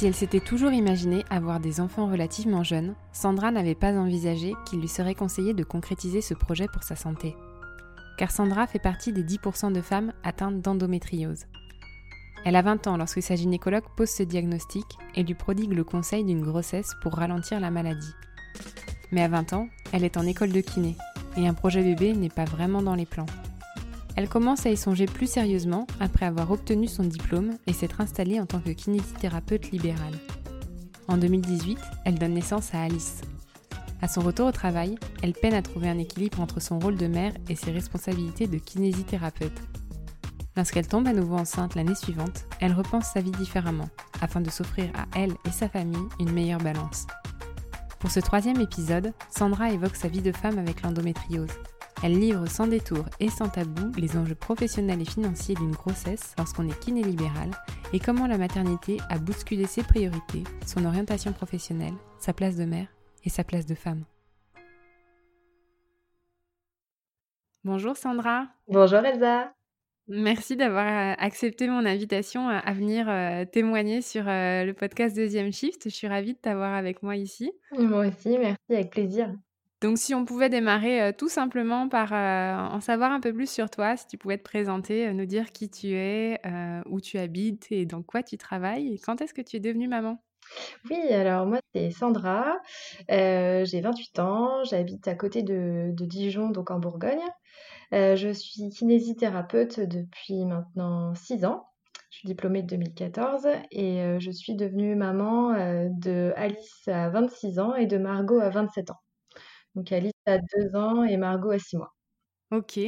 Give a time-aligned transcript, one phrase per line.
[0.00, 4.80] Si elle s'était toujours imaginée avoir des enfants relativement jeunes, Sandra n'avait pas envisagé qu'il
[4.80, 7.36] lui serait conseillé de concrétiser ce projet pour sa santé.
[8.16, 11.44] Car Sandra fait partie des 10% de femmes atteintes d'endométriose.
[12.46, 16.24] Elle a 20 ans lorsque sa gynécologue pose ce diagnostic et lui prodigue le conseil
[16.24, 18.14] d'une grossesse pour ralentir la maladie.
[19.12, 20.96] Mais à 20 ans, elle est en école de kiné
[21.36, 23.26] et un projet bébé n'est pas vraiment dans les plans.
[24.16, 28.40] Elle commence à y songer plus sérieusement après avoir obtenu son diplôme et s'être installée
[28.40, 30.18] en tant que kinésithérapeute libérale.
[31.08, 33.22] En 2018, elle donne naissance à Alice.
[34.02, 37.06] À son retour au travail, elle peine à trouver un équilibre entre son rôle de
[37.06, 39.60] mère et ses responsabilités de kinésithérapeute.
[40.56, 43.88] Lorsqu'elle tombe à nouveau enceinte l'année suivante, elle repense sa vie différemment,
[44.20, 47.06] afin de s'offrir à elle et sa famille une meilleure balance.
[48.00, 51.52] Pour ce troisième épisode, Sandra évoque sa vie de femme avec l'endométriose.
[52.02, 56.66] Elle livre sans détour et sans tabou les enjeux professionnels et financiers d'une grossesse lorsqu'on
[56.66, 57.50] est kiné libéral
[57.92, 62.88] et comment la maternité a bousculé ses priorités, son orientation professionnelle, sa place de mère
[63.24, 64.04] et sa place de femme.
[67.64, 68.46] Bonjour Sandra.
[68.66, 69.52] Bonjour Elsa.
[70.12, 75.52] Merci d'avoir euh, accepté mon invitation à venir euh, témoigner sur euh, le podcast Deuxième
[75.52, 75.84] Shift.
[75.84, 77.52] Je suis ravie de t'avoir avec moi ici.
[77.78, 79.32] Moi aussi, merci, avec plaisir.
[79.80, 83.96] Donc si on pouvait démarrer tout simplement par en savoir un peu plus sur toi,
[83.96, 86.38] si tu pouvais te présenter, nous dire qui tu es,
[86.86, 89.88] où tu habites et dans quoi tu travailles, et quand est-ce que tu es devenue
[89.88, 90.22] maman?
[90.90, 92.58] Oui, alors moi c'est Sandra,
[93.08, 97.22] j'ai 28 ans, j'habite à côté de, de, Dijon, donc en Bourgogne.
[97.92, 101.66] Je suis kinésithérapeute depuis maintenant 6 ans.
[102.10, 105.52] Je suis diplômée de 2014 et je suis devenue maman
[105.88, 109.00] de Alice à 26 ans et de Margot à 27 ans.
[109.74, 111.94] Donc Alice a deux ans et Margot a six mois.
[112.50, 112.78] Ok.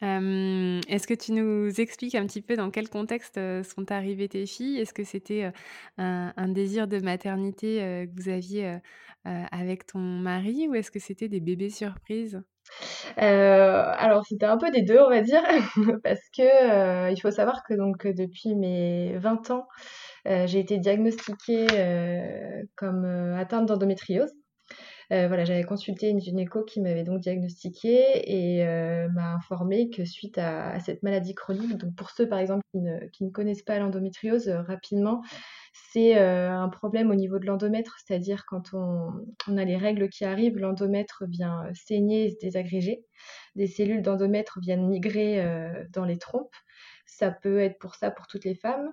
[0.00, 4.78] Est-ce que tu nous expliques un petit peu dans quel contexte sont arrivées tes filles?
[4.78, 5.52] Est-ce que c'était
[5.98, 8.78] un, désir de maternité que vous aviez
[9.24, 12.42] avec ton mari ou est-ce que c'était des bébés surprises?
[13.16, 15.42] Alors c'était un peu des deux on va dire
[16.04, 19.68] parce que il faut savoir que donc depuis mes 20 ans
[20.24, 21.66] j'ai été diagnostiquée
[22.76, 23.04] comme
[23.38, 24.32] atteinte d'endométriose
[25.12, 30.06] euh, voilà, j'avais consulté une gynéco qui m'avait donc diagnostiqué et euh, m'a informé que
[30.06, 32.62] suite à, cette maladie chronique, donc pour ceux par exemple
[33.12, 35.22] qui ne, connaissent pas l'endométriose, euh, rapidement,
[35.74, 40.58] c'est un problème au niveau de l'endomètre, c'est-à-dire quand on, a les règles qui arrivent,
[40.58, 43.04] l'endomètre vient saigner et se désagréger.
[43.56, 45.42] Des cellules d'endomètre viennent migrer
[45.90, 46.54] dans les trompes.
[47.06, 48.92] Ça peut être pour ça pour toutes les femmes.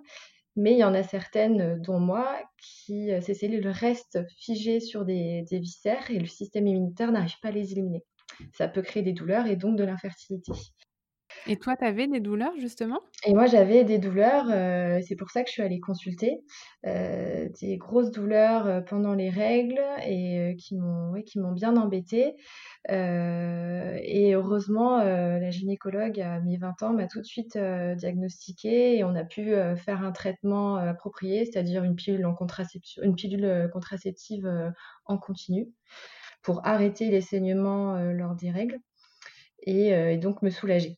[0.60, 4.82] Mais il y en a certaines, euh, dont moi, qui euh, ces cellules restent figées
[4.82, 8.04] sur des, des viscères et le système immunitaire n'arrive pas à les éliminer.
[8.52, 10.52] Ça peut créer des douleurs et donc de l'infertilité.
[11.48, 13.00] Et toi, tu avais des douleurs justement?
[13.26, 16.42] Et moi, j'avais des douleurs, euh, c'est pour ça que je suis allée consulter,
[16.86, 22.36] euh, des grosses douleurs euh, pendant les règles et qui m'ont bien embêtée.
[22.88, 29.16] et heureusement, la gynécologue à mes 20 ans m'a tout de suite diagnostiquée et on
[29.16, 32.36] a pu faire un traitement approprié, c'est-à-dire une pilule en
[33.02, 34.50] une pilule contraceptive
[35.06, 35.68] en continu
[36.42, 38.80] pour arrêter les saignements lors des règles
[39.64, 40.98] et donc me soulager.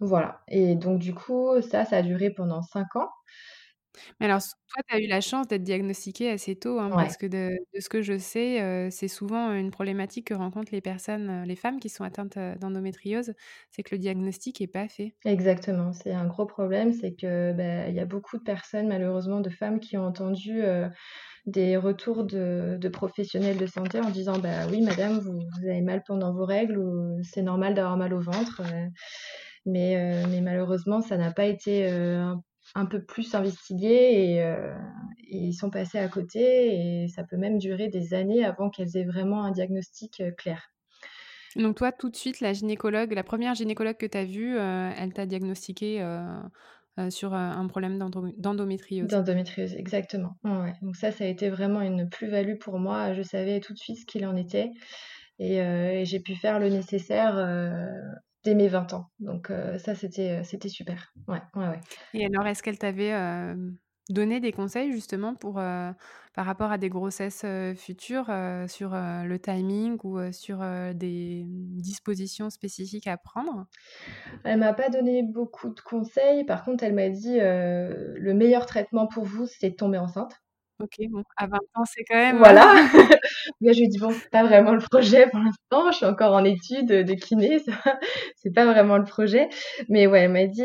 [0.00, 0.40] Voilà.
[0.48, 3.10] Et donc, du coup, ça, ça a duré pendant 5 ans.
[4.20, 7.26] Mais alors, toi, tu as eu la chance d'être diagnostiquée assez tôt, hein, parce que
[7.26, 11.80] de, ce que je sais, c'est souvent une problématique que rencontrent les personnes, les femmes
[11.80, 13.32] qui sont atteintes d'endométriose,
[13.70, 15.16] c'est que le diagnostic n'est pas fait.
[15.26, 19.40] Exactement, c'est un gros problème, c'est que bah, il y a beaucoup de personnes, malheureusement,
[19.40, 20.62] de femmes qui ont entendu
[21.46, 26.02] des retours de, professionnels de santé en disant bah oui, madame, vous, vous avez mal
[26.06, 28.62] pendant vos règles ou c'est normal d'avoir mal au ventre.
[28.64, 28.86] Euh,
[29.66, 32.34] mais malheureusement, ça n'a pas été euh,
[32.74, 34.44] un peu plus investigué et,
[35.32, 39.04] ils sont passés à côté et ça peut même durer des années avant qu'elles aient
[39.04, 40.72] vraiment un diagnostic clair.
[41.56, 45.12] Donc toi, tout de suite, la gynécologue, la première gynécologue que tu as vue, elle
[45.12, 46.04] t'a diagnostiqué
[47.10, 49.08] sur un problème d'endométriose.
[49.08, 50.36] D'endométriose, exactement.
[50.82, 53.14] Donc ça, ça a été vraiment une plus-value pour moi.
[53.14, 54.70] Je savais tout de suite ce qu'il en était
[55.38, 57.36] et, j'ai pu faire le nécessaire
[58.44, 59.10] dès mes 20 ans.
[59.18, 61.12] Donc ça, c'était, c'était super.
[61.28, 61.80] Ouais, ouais, ouais.
[62.14, 63.14] Et alors, est-ce qu'elle t'avait
[64.08, 67.44] donné des conseils justement pour, par rapport à des grossesses
[67.76, 68.32] futures
[68.66, 70.64] sur le timing ou sur
[70.94, 73.66] des dispositions spécifiques à prendre?
[74.44, 76.44] Elle m'a pas donné beaucoup de conseils.
[76.44, 80.34] Par contre, elle m'a dit le meilleur traitement pour vous, c'est de tomber enceinte.
[80.80, 82.64] OK, bon, à 20 ans, c'est quand même, Voilà.
[83.60, 86.32] Mais je lui dis: «Bon, c'est pas vraiment le projet pour l'instant, je suis encore
[86.32, 87.98] en études, de kiné, ça
[88.36, 89.48] c'est pas vraiment le projet».
[89.90, 90.62] Mais ouais, elle m'a dit: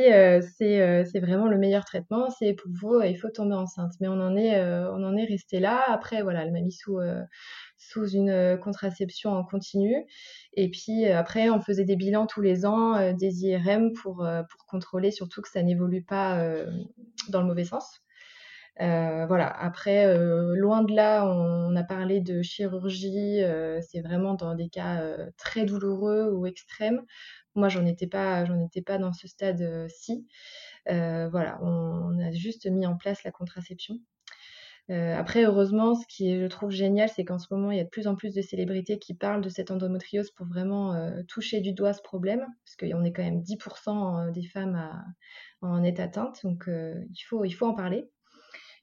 [0.58, 3.92] «C'est, c'est vraiment le meilleur traitement, c'est pour vous, il faut tomber enceinte».
[4.00, 5.84] Mais on en est, on en est resté là.
[5.88, 7.00] Après voilà, elle m'a mis sous,
[7.78, 10.06] sous une, contraception en continu
[10.54, 15.12] et puis, après on faisait des bilans tous les ans, des IRM pour, pour contrôler
[15.12, 16.42] surtout que ça n'évolue pas,
[17.30, 18.05] dans le mauvais sens.
[18.82, 19.48] Euh, voilà.
[19.48, 23.42] Après, euh, loin de là, on, a parlé de chirurgie.
[23.44, 25.02] Euh, c'est vraiment dans des cas
[25.38, 27.02] très douloureux ou extrêmes.
[27.56, 30.28] Moi, j'en étais pas, étais pas dans ce stade-ci.
[30.88, 33.96] voilà, on, a juste mis en place la contraception.
[34.90, 37.84] après, heureusement, ce qui est, je trouve génial, c'est qu'en ce moment, il y a
[37.86, 40.94] de plus en plus de célébrités qui parlent de cette endométriose pour vraiment
[41.30, 44.92] toucher du doigt ce problème, parce qu'on est quand même 10% des femmes
[45.62, 48.10] en être atteintes, donc il, faut, il faut en parler.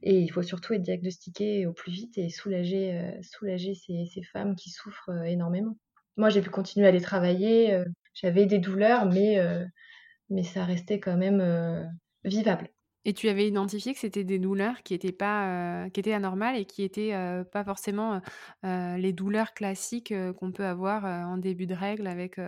[0.02, 4.70] Et il faut surtout être diagnostiqué au plus vite et soulager, euh, ces, femmes qui
[4.70, 5.78] souffrent euh, énormément.
[6.16, 7.72] Moi, j'ai pu continuer à aller travailler.
[7.74, 7.84] Euh,
[8.14, 9.38] j'avais des douleurs, mais
[10.42, 11.90] ça restait quand même
[12.24, 12.68] vivable.
[13.04, 16.64] Et tu avais identifié que c'était des douleurs qui étaient pas, qui étaient anormales et
[16.64, 17.12] qui étaient
[17.50, 18.20] pas forcément
[18.62, 22.38] les douleurs classiques qu'on peut avoir en début de règle avec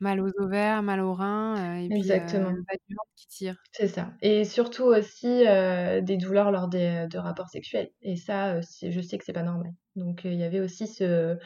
[0.00, 2.52] mal aux ovaires, mal aux reins et Exactement.
[2.66, 2.78] puis
[3.16, 3.56] qui tire.
[3.72, 4.12] C'est ça.
[4.22, 7.90] Et surtout aussi des douleurs lors des, de rapports sexuels.
[8.02, 9.72] Et ça, je sais que c'est pas normal.
[9.96, 11.36] Donc il y avait aussi ce,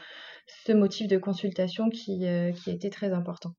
[0.67, 2.27] ce motif de consultation qui,
[2.63, 3.55] qui était très important.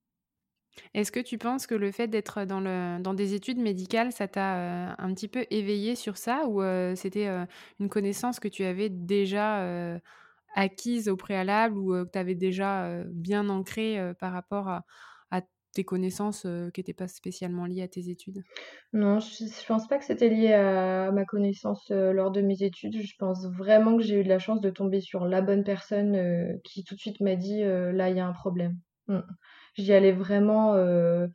[0.94, 4.58] Est-ce que tu penses que le fait d'être dans, dans des études médicales, ça t'a
[4.58, 7.46] euh, un petit peu éveillé sur ça ou euh, c'était euh,
[7.80, 9.98] une connaissance que tu avais déjà
[10.56, 14.84] acquise au préalable ou que tu avais déjà bien ancrée par rapport à,
[15.74, 18.42] tes connaissances qui n'étaient pas spécialement liées à tes études?
[18.94, 23.00] Non, je ne pense pas que c'était lié à ma connaissance lors de mes études.
[23.00, 26.60] Je pense vraiment que j'ai eu de la chance de tomber sur la bonne personne
[26.64, 28.80] qui tout de suite m'a dit là, il y a un problème.
[29.08, 29.20] Mmh.
[29.78, 31.28] J'y allais vraiment euh,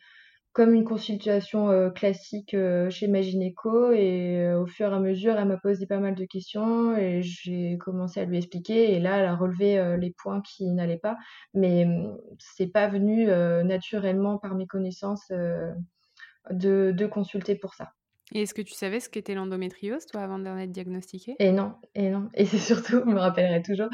[0.52, 5.36] comme une consultation euh, classique euh, chez ma gynéco et au fur et à mesure,
[5.38, 9.18] elle m'a posé pas mal de questions et j'ai commencé à lui expliquer et là,
[9.18, 11.16] elle a relevé les points qui n'allaient pas.
[11.54, 15.30] Mais mmh, c'est pas venu naturellement par mes connaissances
[16.50, 17.92] de, de consulter pour ça.
[18.34, 21.36] Et est-ce que tu savais ce qu'était l'endométriose, toi, avant d'en être diagnostiquée?
[21.38, 22.30] Et non, et non.
[22.34, 23.88] Et c'est surtout, je me rappellerai toujours,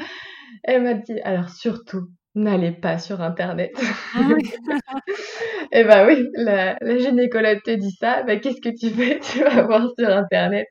[0.63, 3.71] elle m'a dit, alors surtout, N'allez pas sur internet.
[4.13, 4.25] Ah et
[5.71, 9.19] eh bah oui, la, la, gynécologue te dit ça, bah qu'est-ce que tu fais?
[9.29, 10.67] Tu vas voir sur internet.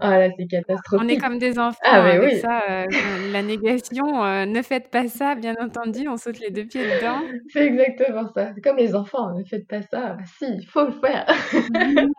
[0.00, 1.06] Ah là, c'est catastrophique.
[1.06, 2.84] On est comme des enfants ah, avec ça, euh,
[3.32, 7.20] la négation, euh, ne faites pas ça, bien entendu, on saute les deux pieds dedans.
[7.48, 8.52] C'est exactement ça.
[8.54, 10.16] C'est comme les enfants, ne faites pas ça.
[10.18, 11.26] Bah, si, il faut le faire.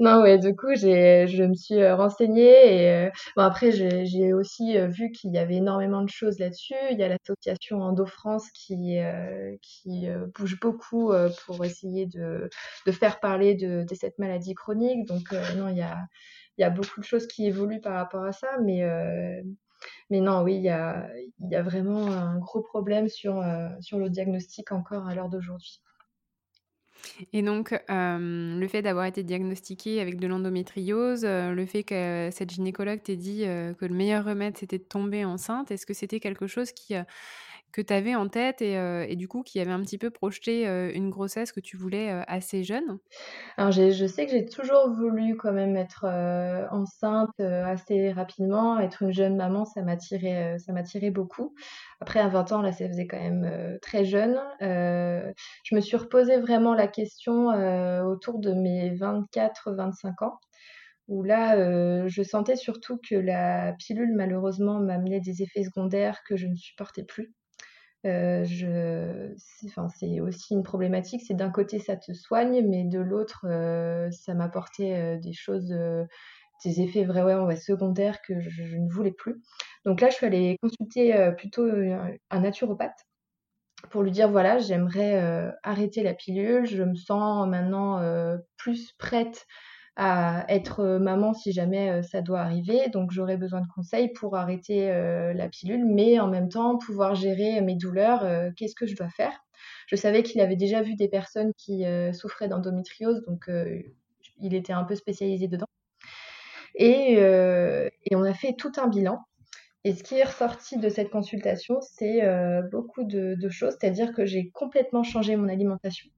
[0.00, 5.12] non, ouais, du coup, je me suis euh, renseignée et bon après, j'ai aussi vu
[5.12, 6.74] qu'il y avait énormément de choses là-dessus.
[6.90, 12.06] Il y a l'association Endo France qui, euh, qui euh, bouge beaucoup euh, pour essayer
[12.06, 12.50] de,
[12.86, 15.06] de faire parler de, cette maladie chronique.
[15.06, 15.98] Donc, non, il y a,
[16.58, 18.82] y a beaucoup de choses qui évoluent par rapport à ça, mais,
[20.10, 21.08] mais non, oui, il y a,
[21.40, 23.42] y a vraiment un gros problème sur,
[23.80, 25.82] sur le diagnostic encore à l'heure d'aujourd'hui.
[27.32, 33.02] Et donc, le fait d'avoir été diagnostiqué avec de l'endométriose, le fait que cette gynécologue
[33.02, 36.72] t'ait dit que le meilleur remède c'était de tomber enceinte, est-ce que c'était quelque chose
[36.72, 36.94] qui,
[37.72, 41.10] que tu avais en tête et, du coup qui avait un petit peu projeté une
[41.10, 42.98] grossesse que tu voulais assez jeune?
[43.56, 46.04] Alors je sais que j'ai toujours voulu quand même être
[46.70, 50.72] enceinte assez rapidement, être une jeune maman, ça m'attirait ça
[51.10, 51.54] beaucoup.
[52.00, 54.40] Après à 20 ans là ça faisait quand même très jeune.
[54.60, 57.46] je me suis reposé vraiment la question
[58.06, 60.38] autour de mes 24-25 ans
[61.08, 66.46] où là, je sentais surtout que la pilule, malheureusement, m'amenait des effets secondaires que je
[66.46, 67.34] ne supportais plus.
[68.04, 69.34] Je,
[69.66, 73.46] enfin, c'est aussi une problématique, c'est d'un côté ça te soigne, mais de l'autre
[74.12, 75.74] ça m'apportait des choses,
[76.64, 79.40] des effets vraiment secondaires que je, je, ne voulais plus.
[79.84, 81.66] Donc là, je suis allée consulter plutôt
[82.30, 83.06] un naturopathe
[83.88, 88.92] pour lui dire voilà, j'aimerais euh, arrêter la pilule, je me sens maintenant euh, plus
[88.92, 89.46] prête
[90.02, 94.34] à être euh, maman si jamais ça doit arriver, donc j'aurais besoin de conseils pour
[94.34, 94.88] arrêter
[95.34, 98.24] la pilule, mais en même temps pouvoir gérer mes douleurs,
[98.56, 99.44] qu'est-ce que je dois faire?
[99.86, 103.50] Je savais qu'il avait déjà vu des personnes qui souffraient d'endométriose, donc
[104.40, 105.68] il était un peu spécialisé dedans.
[106.74, 107.18] Et,
[108.12, 109.20] on a fait tout un bilan.
[109.84, 114.24] Et ce qui est ressorti de cette consultation, c'est euh, beaucoup de, choses, c'est-à-dire que
[114.24, 116.08] j'ai complètement changé mon alimentation.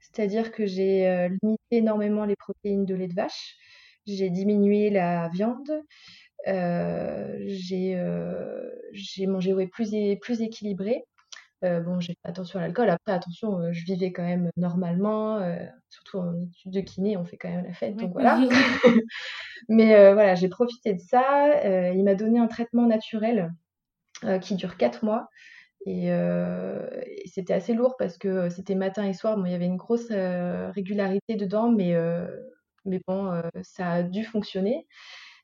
[0.00, 3.56] C'est-à-dire que j'ai euh, limité énormément les protéines de lait de vache,
[4.06, 5.70] j'ai diminué la viande,
[6.46, 9.90] euh, j'ai mangé ouais, plus,
[10.20, 11.04] plus équilibré.
[11.62, 12.88] bon, j'ai fait attention à l'alcool.
[12.88, 15.40] Après, attention, je vivais quand même normalement.
[15.90, 17.96] surtout en études de kiné, on fait quand même la fête.
[17.96, 18.40] Donc voilà.
[19.68, 21.46] Mais euh, voilà, j'ai profité de ça.
[21.64, 23.52] Euh, il m'a donné un traitement naturel
[24.24, 25.28] euh, qui dure 4 mois.
[25.88, 26.10] Et,
[27.26, 29.38] c'était assez lourd parce que c'était matin et soir.
[29.44, 31.94] Il y avait une grosse régularité dedans, mais,
[32.84, 34.86] mais bon, ça a dû fonctionner.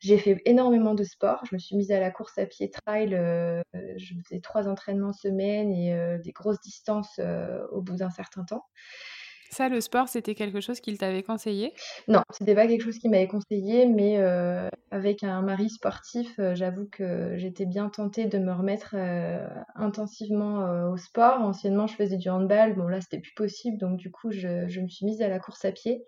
[0.01, 1.45] J'ai fait énormément de sport.
[1.49, 3.11] Je me suis mise à la course à pied trail.
[3.73, 7.21] je faisais trois entraînements semaine et des grosses distances
[7.71, 8.67] au bout d'un certain temps.
[9.55, 11.73] Ça, le sport, c'était quelque chose qu'il t'avait conseillé?
[12.09, 16.57] Non, c'était pas quelque chose qu'il m'avait conseillé, mais euh, avec un mari sportif, euh,
[16.57, 19.47] j'avoue que j'étais bien tentée de me remettre euh,
[19.77, 21.41] intensivement au sport.
[21.41, 24.89] Anciennement, je faisais du handball, bon là, c'était plus possible, donc du coup, je, me
[24.89, 26.05] suis mise à la course à pied.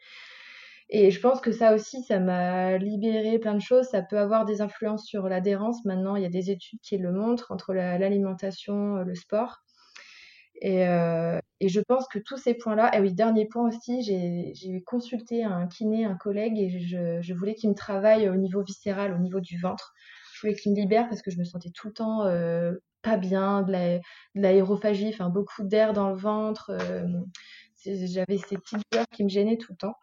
[0.90, 3.86] Et je pense que ça aussi, ça m'a libéré plein de choses.
[3.86, 5.84] Ça peut avoir des influences sur l'adhérence.
[5.84, 9.62] Maintenant, il y a des études qui le montrent entre l'alimentation, le sport.
[10.64, 15.44] Euh, et, je pense que tous ces points-là, et oui, dernier point aussi, j'ai consulté
[15.44, 19.40] un kiné, un collègue, et je, voulais qu'il me travaille au niveau viscéral, au niveau
[19.40, 19.94] du ventre.
[20.34, 23.16] Je voulais qu'il me libère parce que je me sentais tout le temps euh, pas
[23.16, 24.00] bien, de
[24.34, 26.70] l'aérophagie, enfin beaucoup d'air dans le ventre.
[26.70, 27.06] Euh,
[27.84, 29.96] j'avais ces petites douleurs qui me gênaient tout le temps.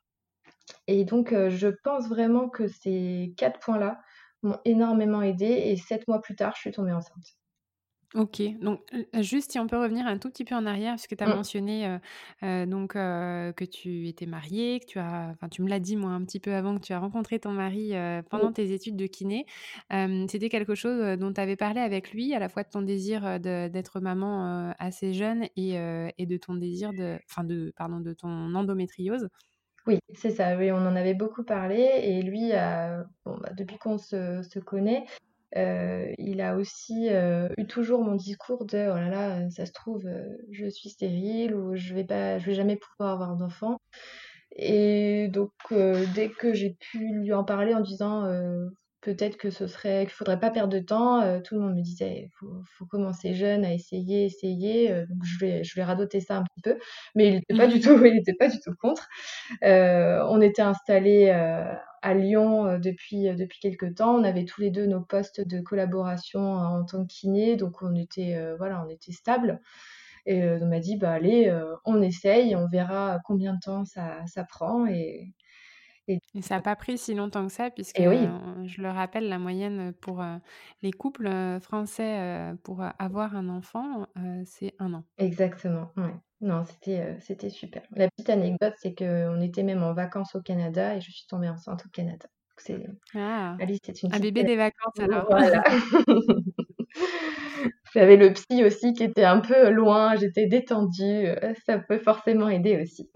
[0.87, 3.99] Et donc, je pense vraiment que ces quatre points-là
[4.43, 5.45] m'ont énormément aidé.
[5.45, 7.37] Et sept mois plus tard, je suis tombée enceinte.
[8.15, 8.81] OK, donc
[9.21, 11.35] juste si on peut revenir un tout petit peu en arrière, puisque tu as mmh.
[11.35, 11.97] mentionné,
[12.41, 16.23] donc que tu étais mariée, que tu as enfin tu me l'as dit moi un
[16.23, 17.93] petit peu avant, que tu as rencontré ton mari,
[18.29, 19.47] pendant tes études de kiné.
[20.27, 23.39] c'était quelque chose, dont tu avais parlé avec lui, à la fois de ton désir,
[23.39, 25.73] d'être maman, assez jeune et
[26.17, 29.27] et de ton désir de enfin de pardon, de ton endométriose?
[29.85, 32.51] Oui, c'est ça, oui, on en avait beaucoup parlé et lui
[33.25, 35.03] bon, bah, depuis qu'on se se connaît,
[35.55, 39.71] euh, il a aussi euh, eu toujours mon discours de oh là là, ça se
[39.71, 43.77] trouve, euh, je suis stérile ou je vais pas, je vais jamais pouvoir avoir d'enfant.
[44.55, 45.51] Et donc,
[46.13, 48.27] dès que j'ai pu lui en parler en disant
[49.03, 52.29] peut-être que ce serait, qu'il faudrait pas perdre de temps, tout le monde me disait
[52.39, 54.89] faut, faut commencer jeune à essayer, essayer.
[54.89, 56.77] donc, je vais, je vais radoter ça un petit peu,
[57.15, 59.07] mais il n'était pas du tout, il était pas du tout contre.
[59.61, 61.31] on était installés
[62.03, 64.15] à Lyon euh, depuis, euh, depuis quelques temps.
[64.15, 67.95] On avait tous les deux nos postes de collaboration en tant que kiné, donc on
[67.95, 69.59] était, euh, voilà, on était stable.
[70.25, 74.45] Et on m'a dit, bah allez, on essaye, on verra combien de temps ça, ça
[74.45, 74.87] prend.
[74.87, 75.33] Et,
[76.07, 76.19] et...
[76.41, 80.23] ça n'a pas pris si longtemps que ça, puisque je le rappelle, la moyenne pour
[80.81, 81.29] les couples
[81.61, 84.07] français pour avoir un enfant,
[84.45, 85.03] c'est un an.
[85.17, 86.13] Exactement, ouais.
[86.41, 87.83] Non, c'était c'était super.
[87.95, 91.47] La petite anecdote, c'est qu'on était même en vacances au Canada et je suis tombée
[91.47, 92.27] enceinte au Canada.
[92.57, 95.25] C'est ah, Alice, une un bébé des vacances alors.
[95.29, 95.63] Voilà.
[97.93, 101.27] J'avais le psy aussi qui était un peu loin, j'étais détendue,
[101.65, 103.09] ça peut forcément aider aussi.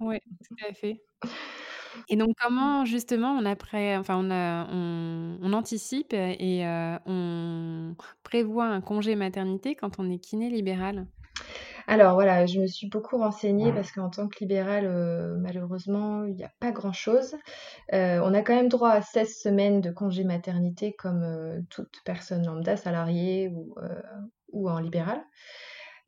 [0.00, 1.00] Oui, tout à fait.
[2.08, 7.96] Et donc comment justement on après, enfin on, a, on, on anticipe et euh, on
[8.22, 11.06] prévoit un congé maternité quand on est kiné libéral?
[11.86, 16.34] Alors voilà, je me suis beaucoup renseignée parce qu'en tant que libérale, euh, malheureusement, il
[16.34, 17.36] n'y a pas grand-chose.
[17.92, 22.00] Euh, on a quand même droit à 16 semaines de congé maternité comme euh, toute
[22.04, 23.74] personne lambda, salariée ou,
[24.52, 25.22] ou en libéral.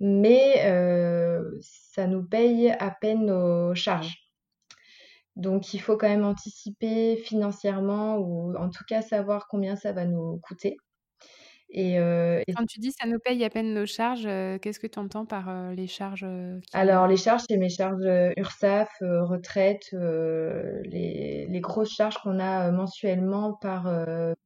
[0.00, 0.62] Mais
[1.60, 4.27] ça nous paye à peine nos charges.
[5.38, 10.04] Donc il faut quand même anticiper financièrement ou en tout cas savoir combien ça va
[10.04, 10.76] nous coûter.
[11.76, 14.86] Euh, et, Quand tu dis ça nous paye à peine nos charges, euh, qu'est-ce que
[14.86, 16.26] tu entends par euh, les charges
[16.72, 18.04] Alors, les charges, c'est mes charges
[18.36, 23.84] URSAF, retraite, les, les, grosses charges qu'on a mensuellement par,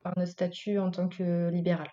[0.03, 1.89] par notre statut en tant que libéral.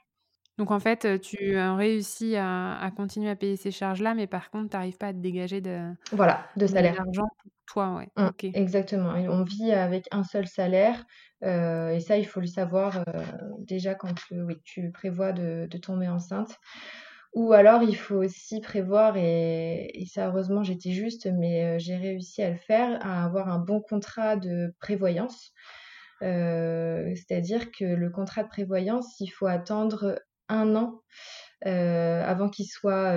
[0.58, 4.50] Donc en fait, tu as réussi à à continuer à payer ces charges-là, mais par
[4.50, 6.96] contre, tu arrives pas à te dégager de Voilà, de salaire.
[6.96, 8.10] d'argent pour toi, ouais.
[8.18, 11.06] Mmh, exactement et on vit avec un seul salaire,
[11.44, 13.14] heu et ça, il faut le savoir, heu,
[13.60, 16.58] déjà quand, oui, tu prévois de de tomber enceinte
[17.36, 21.98] ou alors il faut aussi prévoir et et ça heureusement j'étais juste, mais heu, j'ai
[21.98, 25.52] réussi à le faire, à avoir un bon contrat de prévoyance.
[26.22, 31.02] C'est-à-dire que le contrat de prévoyance, il faut attendre 1 an,
[31.64, 33.14] avant qu'il soit,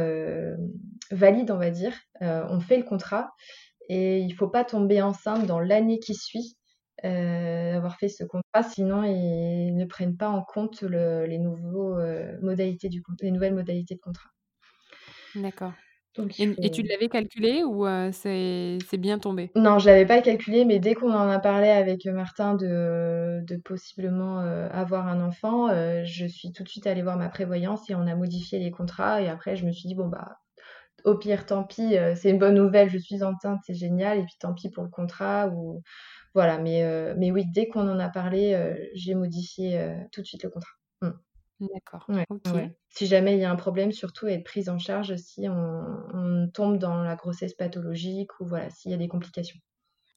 [1.11, 1.95] valide, on va dire.
[2.21, 3.33] On fait le contrat
[3.89, 6.57] et il faut pas tomber enceinte dans l'année qui suit,
[7.05, 7.09] heu,
[7.77, 12.39] avoir fait ce contrat, sinon ils ne prennent pas en compte le les nouveaux, heu,
[12.43, 14.31] modalités du con les nouvelles modalités de contrat.
[15.35, 15.75] D'accord
[16.17, 19.55] Donc et et tu l'avais calculé ou heu, c'est bien tombé?
[19.55, 23.57] Non, je l'avais pas calculé, mais dès qu'on en a parlé avec, Martin de de
[23.57, 25.69] possiblement, heu, avoir un enfant,
[26.05, 29.21] je suis tout de suite allée voir ma prévoyance et on a modifié les contrats
[29.21, 30.39] et après je me suis dit: «Bon, bah,
[31.05, 34.23] au pire, tant pis, heu, c'est une bonne nouvelle, je suis enceinte, c'est génial et
[34.25, 35.83] puis tant pis pour le contrat» ou
[36.35, 40.27] voilà, mais heu, mais oui, dès qu'on en a parlé, heu, j'ai modifié, tout de
[40.27, 40.73] suite le contrat.
[41.03, 41.11] Mmh.
[41.61, 42.69] D'accord, Ouais, ouais.
[42.69, 42.75] OK.
[42.91, 45.55] Si jamais il y a un problème, surtout être prise en charge si on
[46.15, 49.59] on tombe dans la grossesse pathologique ou voilà, s'il y a des complications.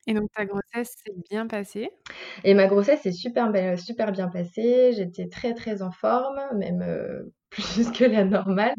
[0.07, 1.91] Et donc ta grossesse s'est bien passée?
[2.43, 4.93] Et ma grossesse s'est super bien passée.
[4.93, 6.81] J'étais très, très en forme, même,
[7.55, 8.75] plus que la normale.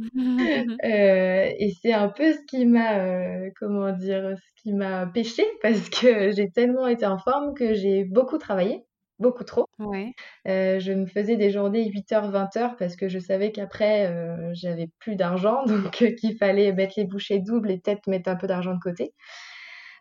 [0.85, 0.88] Heu
[1.59, 2.99] et c'est un peu ce qui m'a,
[3.47, 4.35] heu, comment dire?
[4.38, 8.85] Ce qui m'a pêchée parce que j'ai tellement été en forme que j'ai beaucoup travaillé,
[9.21, 9.66] beaucoup trop.
[9.78, 10.16] Ouais.
[10.49, 14.12] Heu, je me faisais des journées 8:00-20:00 parce que je savais qu'après,
[14.54, 18.47] j'avais plus d'argent donc qu'il fallait mettre les bouchées doubles et peut-être mettre un peu
[18.49, 19.14] d'argent de côté.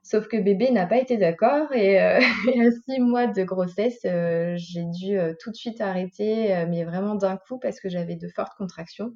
[0.06, 1.98] Sauf que bébé n'a pas été d'accord et
[2.62, 7.16] à 6 mois de grossesse, heu, j'ai dû, heu, tout de suite arrêter, mais vraiment
[7.16, 9.14] d'un coup parce que j'avais de fortes contractions.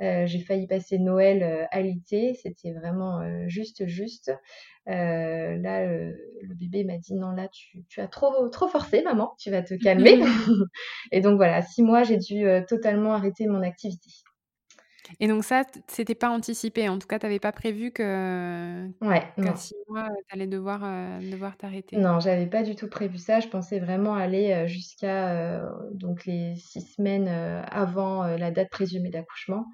[0.00, 4.32] J'ai failli passer Noël, heu, alitée, c'était vraiment, juste, juste.
[4.86, 9.50] Là, le bébé m'a dit: «Non, là, tu tu as trop trop forcé maman, tu
[9.50, 10.20] vas te calmer»
[11.12, 14.10] et donc voilà, 6 mois, j'ai dû, totalement arrêter mon activité.
[15.20, 16.88] Et donc ça, c'était pas anticipé?
[16.88, 19.56] En tout cas, tu avais pas prévu que Ouais, qu'à.
[19.56, 22.04] 6 mois, heu, tu allais devoir, heu, devoir t'arrêter?
[22.04, 23.40] Non, j'avais pas du tout prévu ça.
[23.40, 29.66] Je pensais vraiment aller, heu, jusqu'à, donc les 6 semaines, avant, la date présumée d'accouchement.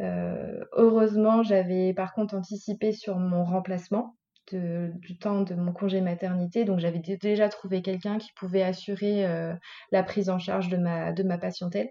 [0.00, 4.16] Heu, heureusement, j'avais par contre anticipé sur mon remplacement
[4.52, 8.62] de du temps de mon congé maternité, donc j'avais dé déjà trouvé quelqu'un qui pouvait
[8.62, 9.26] assurer,
[9.92, 11.88] la prise en charge de ma de ma patientèle.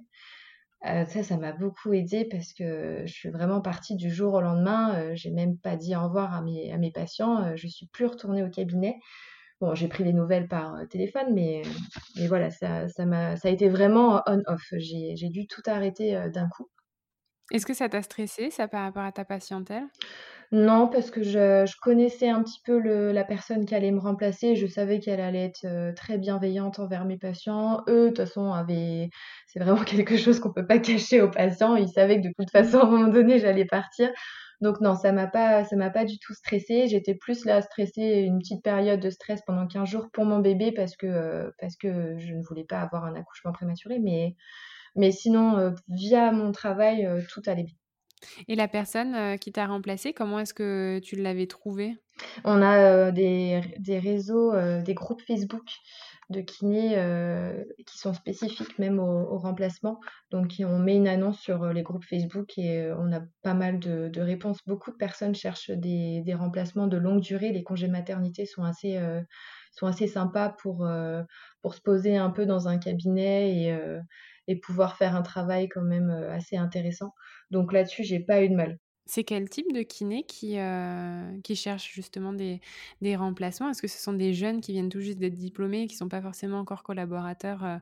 [0.84, 4.42] Heu, ça, ça m'a beaucoup aidée parce que je suis vraiment partie du jour au
[4.42, 7.68] lendemain, heu, j'ai même pas dit au revoir à mes à mes patients, heu, je
[7.68, 9.00] suis plus retournée au cabinet.
[9.62, 11.64] Bon, j'ai pris des nouvelles par, heu, téléphone, mais
[12.18, 14.64] mais voilà, ça ça m'a ça a été vraiment on off.
[14.78, 16.70] J'ai dû tout arrêter, heu, d'un coup.
[17.52, 19.84] Est-ce que ça t'a stressée ça, par rapport à ta patientèle?
[20.52, 24.00] Non, parce que je je connaissais un petit peu le la personne qui allait me
[24.00, 24.56] remplacer.
[24.56, 27.84] Je savais qu'elle allait être, très bienveillante envers mes patients.
[27.88, 29.10] Eux, de toute façon, avaient
[29.48, 31.76] c'est vraiment quelque chose qu'on peut pas cacher aux patients.
[31.76, 34.10] Ils savaient que de toute façon, à un moment donné, j'allais partir.
[34.62, 36.88] Donc non, ça m'a pas ça m'a pas du tout stressée.
[36.88, 40.72] J'étais plus là, stressée, une petite période de stress pendant 15 jours pour mon bébé
[40.72, 44.00] parce que, parce que je ne voulais pas avoir un accouchement prématuré.
[44.00, 44.36] Mais
[44.96, 47.76] mais sinon, heu, via mon travail, heu, tout allait bien.
[48.48, 51.96] Et la personne, heu, qui t'a remplacée, comment est-ce que tu l'avais trouvée?
[52.46, 55.66] On a, des des réseaux, des groupes Facebook
[56.30, 56.96] de kinés,
[57.86, 60.00] qui sont spécifiques même au au remplacement.
[60.32, 64.08] Donc on met une annonce sur, les groupes Facebook et on a pas mal de
[64.10, 64.60] de réponses.
[64.66, 67.52] Beaucoup de personnes cherchent des des remplacements de longue durée.
[67.52, 68.98] Les congés maternité sont assez,
[69.74, 70.88] sont assez sympas pour,
[71.62, 73.78] pour se poser un peu dans un cabinet et
[74.48, 77.14] et pouvoir faire un travail quand même, heu, assez intéressant.
[77.52, 78.80] Donc là-dessus, j'ai pas eu de mal.
[79.08, 82.60] C'est quel type de kiné qui, heu, qui cherche justement des
[83.02, 83.70] des remplaçants?
[83.70, 86.10] Est-ce que ce sont des jeunes qui viennent tout juste d'être diplômés et qui sont
[86.10, 87.78] pas forcément encore collaborateurs, heu,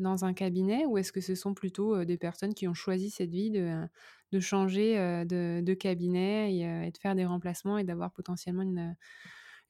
[0.00, 0.84] dans un cabinet?
[0.86, 3.86] Ou est-ce que ce sont plutôt, des personnes qui ont choisi cette vie de
[4.32, 8.96] de changer, de de cabinet et de faire des remplacements et d'avoir potentiellement une,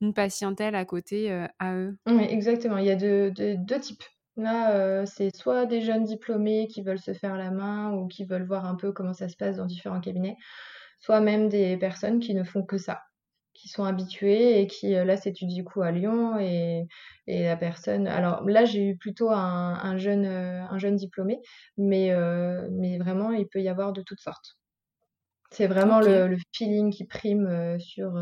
[0.02, 1.98] une patientèle à côté, à eux?
[2.06, 2.78] Oui, exactement.
[2.78, 4.04] Il y a de de 2 types.
[4.36, 8.24] Là, heu, c'est soit des jeunes diplômés qui veulent se faire la main ou qui
[8.24, 10.36] veulent voir un peu comment ça se passe dans différents cabinets,
[11.00, 13.02] soit même des personnes qui ne font que ça,
[13.54, 16.86] qui sont habituées et qui, heu, là s'étudient du coup à Lyon et
[17.28, 21.40] et la personne alors là, j'ai eu plutôt un un jeune, heu, un jeune diplômé,
[21.78, 22.10] mais
[22.72, 24.56] mais vraiment il peut y avoir de toutes sortes.
[25.52, 28.16] C'est vraiment le le feeling qui prime, sur,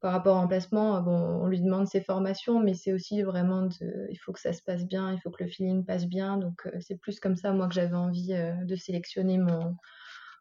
[0.00, 4.06] par rapport au remplacement, bon, on lui demande ses formations, mais c'est aussi vraiment de,
[4.10, 6.36] il faut que ça se passe bien, il faut que le feeling passe bien.
[6.36, 9.74] Donc, c'est plus comme ça, moi, que j'avais envie de sélectionner mon,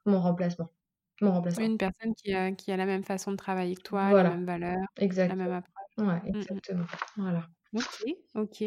[0.05, 0.69] mon remplacement.
[1.21, 1.61] Mon remplaçant.
[1.61, 4.45] Une personne qui a, qui a la même façon de travailler que toi, la même
[4.45, 5.73] valeur, la même approche.
[5.97, 6.85] Ouais, mmh exactement.
[7.15, 7.47] Voilà.
[7.73, 8.63] Ok, ok.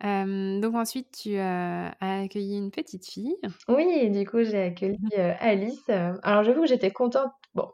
[0.00, 3.36] donc ensuite, tu as accueilli une petite fille.
[3.68, 5.88] Oui, du coup, j'ai accueilli Alice.
[5.88, 7.32] Alors, j'avoue que j'étais contente.
[7.54, 7.68] Bon,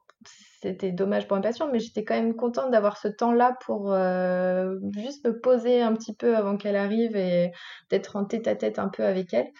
[0.60, 3.94] c'était dommage pour un patient, mais j'étais quand même contente d'avoir ce temps-là pour
[4.96, 7.52] juste me poser un petit peu avant qu'elle arrive et
[7.90, 9.50] d'être en tête à tête un peu avec elle.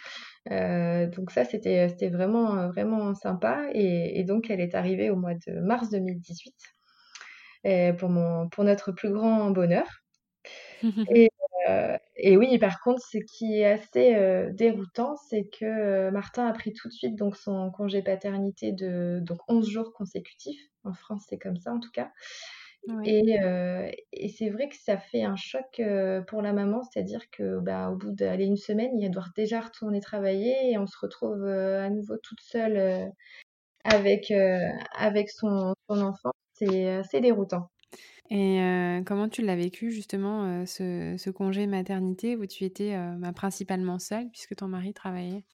[1.11, 3.67] donc ça, c'était vraiment vraiment sympa.
[3.73, 6.55] Et, et, donc, elle est arrivée au mois de mars 2018
[7.99, 9.87] pour mon pour notre plus grand bonheur.
[11.11, 11.31] Et,
[12.19, 14.17] et, oui, par contre, ce qui est assez
[14.53, 19.39] déroutant, c'est que Martin a pris tout de suite donc son congé paternité de donc
[19.49, 20.61] 11 jours consécutifs.
[20.85, 22.11] En France, c'est comme ça en tout cas.
[23.05, 23.37] Et,
[24.13, 25.81] et c'est vrai que ça fait un choc
[26.27, 30.01] pour la maman, c'est-à-dire que bah, au bout d'aller une semaine, il doit déjà retourner
[30.01, 33.13] travailler et on se retrouve à nouveau toute seule
[33.85, 34.33] avec,
[34.97, 36.33] avec son, son enfant.
[36.55, 37.69] C'est assez déroutant.
[38.31, 38.61] Et
[39.07, 44.57] comment tu l'as vécu justement ce, congé maternité où tu étais bah, principalement seule puisque
[44.57, 45.45] ton mari travaillait?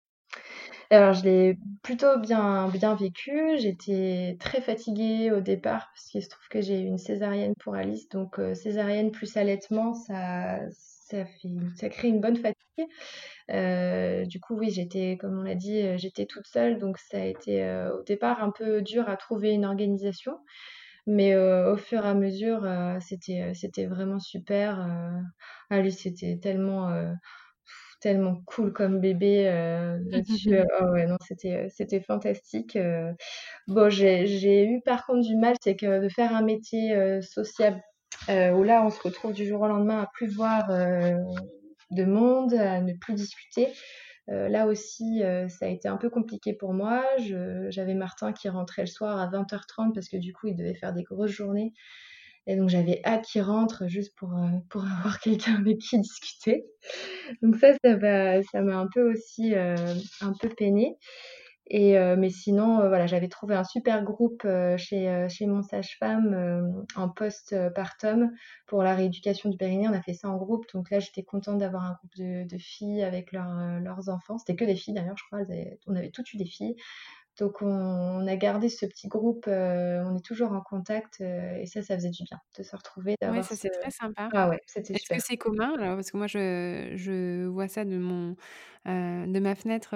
[0.91, 3.59] Alors je l'ai plutôt bien, bien vécu.
[3.59, 7.75] J'étais très fatiguée au départ parce qu'il se trouve que j'ai eu une césarienne pour
[7.75, 8.09] Alice.
[8.09, 14.27] Donc césarienne plus allaitement, ça, ça, fait, ça crée une bonne fatigue.
[14.29, 17.65] du coup, oui, j'étais, comme on l'a dit, j'étais toute seule, donc ça a été
[17.97, 20.33] au départ un peu dur à trouver une organisation.
[21.07, 22.67] Mais au fur et à mesure,
[23.01, 24.87] c'était, c'était vraiment super.
[25.69, 26.91] Alice, c'était tellement,
[28.01, 29.45] tellement cool comme bébé
[30.11, 30.59] là-dessus.
[30.81, 32.79] oh ouais, non, c'était, c'était fantastique.
[33.69, 37.81] bon, j'ai, j'ai eu par contre du mal, c'est que de faire un métier sociable
[38.29, 40.65] où là, on se retrouve du jour au lendemain à plus voir
[41.91, 43.69] de monde, à ne plus discuter.
[44.31, 47.05] Euh, là aussi, euh, ça a été un peu compliqué pour moi.
[47.69, 50.93] J'avais Martin qui rentrait le soir à 20h30 parce que du coup, il devait faire
[50.93, 51.73] des grosses journées.
[52.47, 56.67] Et donc, j'avais hâte qu'il rentre juste pour, euh, pour avoir quelqu'un avec qui discuter.
[57.43, 60.97] Donc ça, ça m'a un peu aussi un peu peiné.
[61.67, 64.47] Et, mais sinon, voilà, j'avais trouvé un super groupe
[64.77, 68.31] chez, chez mon sage-femme en post-partum
[68.67, 69.89] pour la rééducation du périnée.
[69.89, 70.67] On a fait ça en groupe.
[70.75, 74.39] Donc là, j'étais contente d'avoir un groupe de, filles avec leurs enfants.
[74.39, 75.41] C'était que des filles d'ailleurs, je crois.
[75.87, 76.77] on avait toutes eu des filles.
[77.39, 81.97] Donc on, a gardé ce petit groupe, on est toujours en contact et ça, ça
[81.97, 83.17] faisait du bien de se retrouver.
[83.23, 84.29] Oui, ça c'est très sympa.
[84.33, 85.75] Ah ouais, c'était Est-ce que c'est commun?
[85.79, 88.37] Alors Parce que moi je, je vois ça de mon
[88.87, 89.95] de ma fenêtre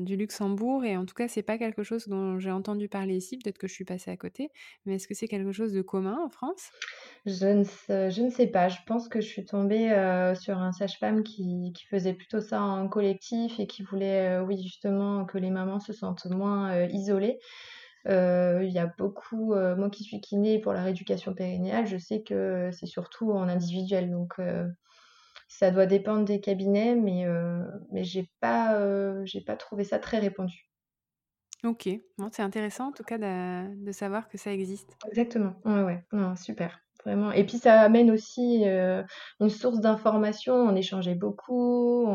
[0.00, 3.38] du Luxembourg et en tout cas c'est pas quelque chose dont j'ai entendu parler ici.
[3.38, 4.50] Peut-être que je suis passée à côté,
[4.86, 6.70] mais est-ce que c'est quelque chose de commun en France?
[7.26, 8.68] Je ne sais, je ne sais pas.
[8.68, 9.88] Je pense que je suis tombée
[10.40, 15.24] sur un sage-femme qui, qui faisait plutôt ça en collectif et qui voulait, oui justement,
[15.24, 17.38] que les mamans se sentent moins euh, isolé
[18.06, 21.98] euh, il y a beaucoup, euh, moi qui suis kiné pour la rééducation périnéale, je
[21.98, 24.10] sais que c'est surtout en individuel.
[24.10, 24.40] Donc
[25.50, 27.26] ça doit dépendre des cabinets, mais,
[27.92, 28.78] mais j'ai pas,
[29.26, 30.70] j'ai pas trouvé ça très répandu.
[31.62, 34.96] Ok, bon, c'est intéressant en tout cas de, de, savoir que ça existe.
[35.08, 36.80] Exactement, ouais, ouais, non, super.
[37.04, 37.32] Vraiment.
[37.32, 39.02] Et puis ça amène aussi euh,
[39.40, 40.54] une source d'information.
[40.54, 42.06] On échangeait beaucoup.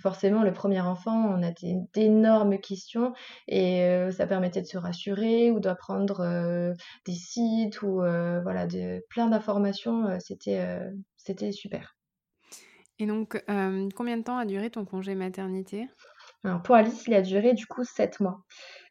[0.00, 1.50] Forcément, le premier enfant, on a
[1.94, 3.12] d'énormes questions
[3.48, 6.74] et euh, ça permettait de se rassurer ou d'apprendre euh,
[7.06, 10.18] des sites ou voilà, de, plein d'informations.
[10.20, 10.64] C'était
[11.16, 11.96] c'était super.
[12.98, 13.42] Et donc,
[13.94, 15.88] combien de temps a duré ton congé maternité?
[16.44, 18.44] Alors, pour Alice, il a duré du coup sept mois.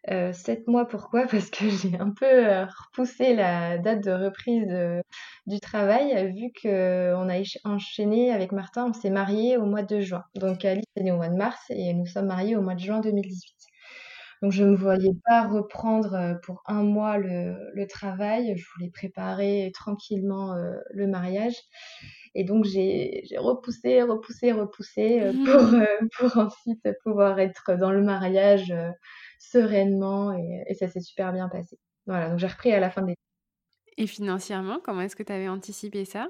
[0.09, 1.25] Euh, sept mois, pourquoi?
[1.31, 5.01] Parce que j'ai un peu euh, repoussé la date de reprise euh,
[5.45, 10.23] du travail, vu qu'on a enchaîné avec Martin, on s'est mariés au mois de juin.
[10.35, 12.79] Donc Alice est née au mois de mars et nous sommes mariés au mois de
[12.79, 13.55] juin 2018.
[14.41, 18.57] Donc je ne voyais pas reprendre pour un mois le, travail.
[18.57, 20.53] Je voulais préparer tranquillement
[20.91, 21.55] le mariage.
[22.35, 25.61] Et donc j'ai repoussé, repoussé, repoussé pour,
[26.17, 28.73] pour ensuite pouvoir être dans le mariage
[29.39, 31.77] sereinement et, ça s'est super bien passé.
[32.07, 33.19] Voilà, donc j'ai repris à la fin de l'été.
[33.97, 36.29] Et financièrement, comment est-ce que tu avais anticipé ça?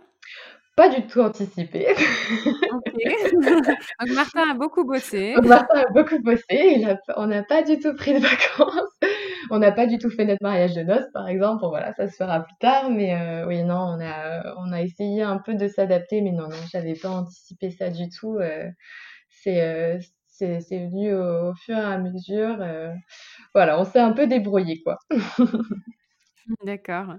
[0.76, 1.88] Pas du tout anticipé.
[2.72, 5.36] donc Martin a beaucoup bossé.
[5.44, 6.86] Martin a beaucoup bossé.
[7.16, 9.00] on n'a pas du tout pris de vacances.
[9.49, 11.65] On n'a pas du tout fait notre mariage de noces, par exemple.
[11.67, 12.89] Voilà, ça se fera plus tard.
[12.89, 16.21] Mais euh, oui, non, on a, on a essayé un peu de s'adapter.
[16.21, 18.38] Mais non, non, j'avais pas anticipé ça du tout.
[18.39, 18.69] Euh,
[19.29, 22.58] c'est, euh, c'est venu au, fur et à mesure.
[22.62, 22.93] Euh,
[23.53, 24.97] voilà, on s'est un peu débrouillé, quoi.
[26.65, 27.15] D'accord.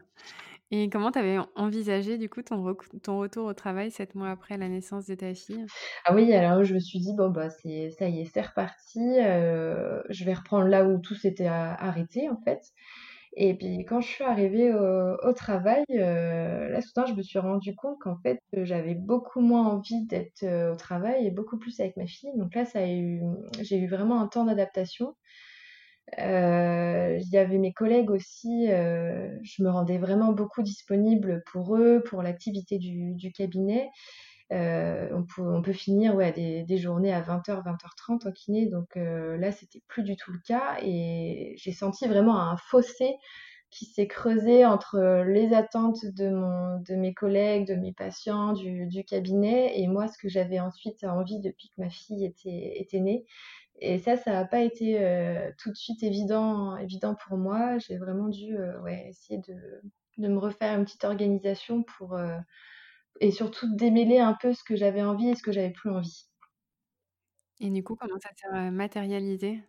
[0.70, 4.68] Et comment tu avais envisagé du coup ton, retour au travail sept mois après la
[4.68, 5.64] naissance de ta fille?
[6.04, 8.98] Ah oui, alors je me suis dit, bon, bah, ça y est, c'est reparti.
[8.98, 12.60] je vais reprendre là où tout s'était arrêté en fait.
[13.36, 17.98] Et puis quand je suis arrivée au, travail, là soudain je me suis rendu compte
[18.00, 22.30] qu'en fait j'avais beaucoup moins envie d'être au travail et beaucoup plus avec ma fille.
[22.36, 23.20] Donc là ça a eu,
[23.60, 25.16] j'ai eu vraiment un temps d'adaptation.
[26.18, 32.22] Il y avait mes collègues aussi, je me rendais vraiment beaucoup disponible pour eux, pour
[32.22, 33.90] l'activité du, cabinet.
[34.52, 38.66] Euh, on, peut, finir ouais, des, journées à 20h, 20h30 en kiné.
[38.66, 40.76] Donc euh, là, c'était plus du tout le cas.
[40.82, 43.16] Et j'ai senti vraiment un fossé
[43.70, 49.88] qui s'est creusé entre les attentes de, mes collègues, de mes patients, du, cabinet, et
[49.88, 53.24] moi, ce que j'avais ensuite envie depuis que ma fille était née.
[53.80, 57.78] Et ça, ça n'a pas été euh, tout de suite évident, évident pour moi.
[57.78, 59.54] J'ai vraiment dû ouais, essayer de,
[60.18, 62.18] de, me refaire une petite organisation pour
[63.20, 66.26] et surtout démêler un peu ce que j'avais envie et ce que j'avais plus envie.
[67.60, 69.60] Et du coup, comment ça s'est matérialisé?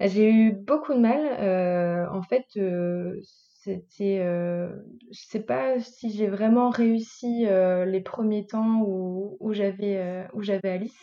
[0.00, 2.08] J'ai eu beaucoup de mal.
[2.10, 2.46] en fait,
[3.66, 10.42] c'était, je sais pas si j'ai vraiment réussi les premiers temps où, où j'avais où
[10.42, 10.96] j'avais Alice.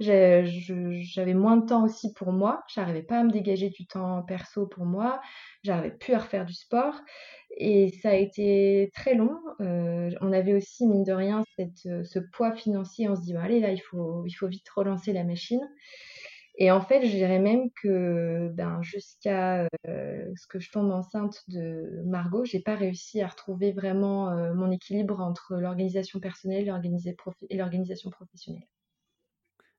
[0.00, 2.62] J'avais moins de temps aussi pour moi.
[2.68, 5.20] J'arrivais pas à me dégager du temps perso pour moi.
[5.62, 6.94] J'arrivais plus à refaire du sport.
[7.58, 9.38] Et ça a été très long.
[9.60, 13.08] Euh, on avait aussi, mine de rien, cette, euh, ce poids financier.
[13.08, 15.60] On se dit, allez, là, il faut, il faut vite relancer la machine.
[16.58, 21.42] Et en fait, je dirais même que ben, jusqu'à euh, ce que je tombe enceinte
[21.48, 26.62] de Margot, j'ai pas réussi à retrouver vraiment mon équilibre entre l'organisation personnelle
[27.50, 28.66] et l'organisation professionnelle.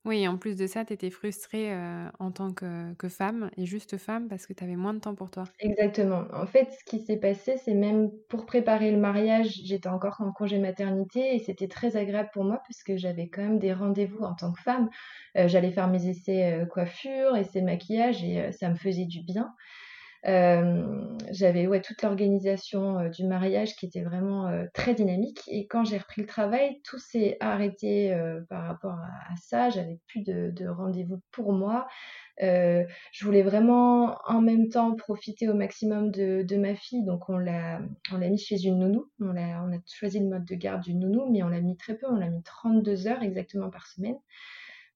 [0.08, 1.72] Oui, en plus de ça, tu étais frustrée
[2.20, 5.30] en tant que, femme et juste femme parce que tu avais moins de temps pour
[5.30, 5.52] toi.
[5.60, 6.26] Exactement.
[6.34, 10.32] En fait, ce qui s'est passé, c'est même pour préparer le mariage, j'étais encore en
[10.32, 14.20] congé maternité et c'était très agréable pour moi parce que j'avais quand même des rendez-vous
[14.24, 14.88] en tant que femme.
[15.34, 19.56] J'allais faire mes essais coiffure, essais maquillage et ça me faisait du bien.
[20.26, 25.42] Euh, j'avais ouais, toute l'organisation euh, du mariage qui était vraiment euh, très dynamique.
[25.48, 28.16] Et quand j'ai repris le travail, tout s'est arrêté
[28.50, 29.70] par rapport à, ça.
[29.70, 31.88] J'avais plus de, de rendez-vous pour moi.
[32.40, 37.04] je voulais vraiment en même temps profiter au maximum de, ma fille.
[37.04, 37.80] Donc on l'a,
[38.12, 39.10] on l'a mis chez une nounou.
[39.20, 41.78] On a, on a choisi le mode de garde du nounou, mais on l'a mis
[41.78, 42.08] très peu.
[42.10, 44.18] On l'a mis 32 heures exactement par semaine.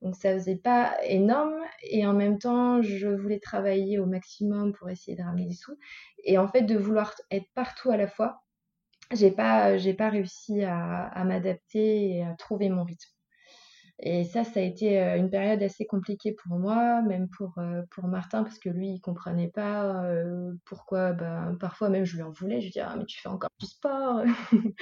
[0.01, 4.89] Donc ça faisait pas énorme et en même temps je voulais travailler au maximum pour
[4.89, 5.77] essayer de ramener des sous
[6.23, 8.43] et en fait de vouloir être partout à la fois,
[9.13, 13.11] j'ai pas pas réussi à m'adapter et à trouver mon rythme.
[14.03, 17.83] Et ça, ça a été euh, une période assez compliquée pour moi, même pour, euh,
[17.91, 22.23] pour Martin, parce que lui, il comprenait pas euh, pourquoi, ben, parfois même je lui
[22.23, 24.23] en voulais, je lui disais, ah, mais tu fais encore du sport,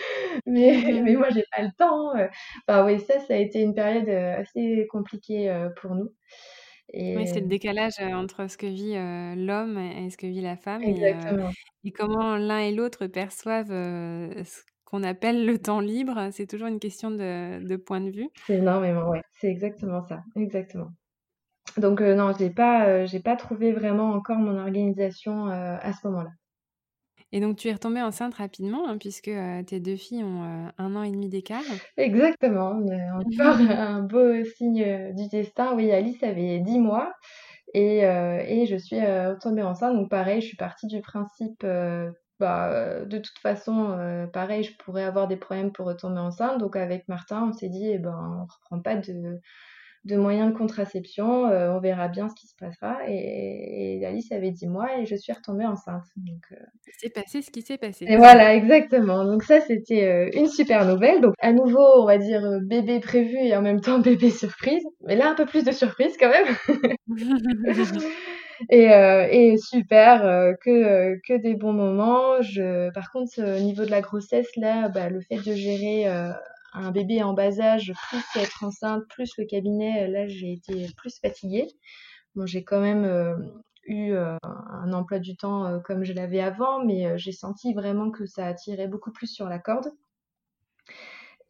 [0.45, 2.13] mais, mais moi, j'ai pas le temps.
[2.67, 6.13] Enfin, oui, ça, ça a été une période assez compliquée pour nous.
[6.93, 8.93] Oui, c'est le décalage entre ce que vit
[9.45, 10.81] l'homme et ce que vit la femme.
[10.81, 11.49] Exactement.
[11.83, 16.29] Et, et comment l'un et l'autre perçoivent ce qu'on appelle le temps libre.
[16.31, 18.29] C'est toujours une question de, point de vue.
[18.47, 19.21] C'est énormément, ouais.
[19.33, 20.23] C'est exactement ça.
[20.35, 20.89] Exactement.
[21.77, 26.31] Donc non, j'ai pas, j'ai pas trouvé vraiment encore mon organisation à ce moment-là.
[27.31, 29.29] Et donc tu es retombée enceinte rapidement, hein, puisque
[29.67, 31.61] tes deux filles ont un an et demi d'écart.
[31.95, 32.81] Exactement,
[33.13, 35.75] encore un beau signe du destin.
[35.75, 37.13] Oui, Alice avait dix mois
[37.75, 39.95] et, et je suis retombée enceinte.
[39.95, 41.63] Donc pareil, je suis partie du principe
[42.39, 46.57] bah, euh, de toute façon, euh, pareil, je pourrais avoir des problèmes pour retomber enceinte.
[46.57, 49.39] Donc avec Martin, on s'est dit, eh ben, on reprend pas de,
[50.05, 52.97] de moyens de contraception, euh, on verra bien ce qui se passera.
[53.09, 56.05] Et, Alice avait 10 mois et je suis retombée enceinte.
[56.15, 56.45] Donc,
[56.97, 58.05] C'est passé ce qui s'est passé.
[58.07, 59.25] Et voilà, exactement.
[59.25, 61.19] Donc ça, c'était une super nouvelle.
[61.19, 64.83] Donc à nouveau, on va dire bébé prévu et en même temps bébé surprise.
[65.05, 66.55] Mais là, un peu plus de surprise quand même.
[68.69, 72.41] et, euh, et super, euh, que, euh, que des bons moments.
[72.41, 76.07] Je, par contre, au niveau de la grossesse, là, bah, le fait de gérer
[76.73, 81.19] un bébé en bas âge, plus être enceinte, plus le cabinet, là, j'ai été plus
[81.19, 81.67] fatiguée.
[82.35, 83.51] Bon, j'ai quand même
[83.85, 88.45] eu un emploi du temps comme je l'avais avant, mais j'ai senti vraiment que ça
[88.47, 89.89] attirait beaucoup plus sur la corde.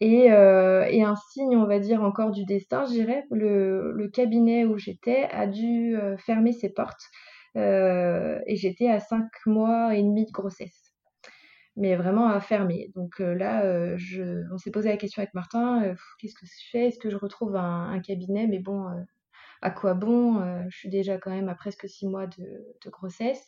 [0.01, 4.65] Et, euh, et, un signe, on va dire, encore du destin, je dirais, le, cabinet
[4.65, 7.03] où j'étais a dû euh, fermer ses portes.
[7.57, 10.93] Euh, et j'étais à 5 mois et demi de grossesse.
[11.75, 12.91] Mais vraiment à fermer.
[12.95, 13.63] Donc là,
[14.51, 16.87] on s'est posé la question avec Martin, qu'est-ce que je fais?
[16.87, 18.47] Est-ce que je retrouve un, cabinet?
[18.47, 18.85] Mais bon,
[19.61, 20.41] à quoi bon?
[20.69, 23.45] Je suis déjà quand même à presque 6 mois de grossesse.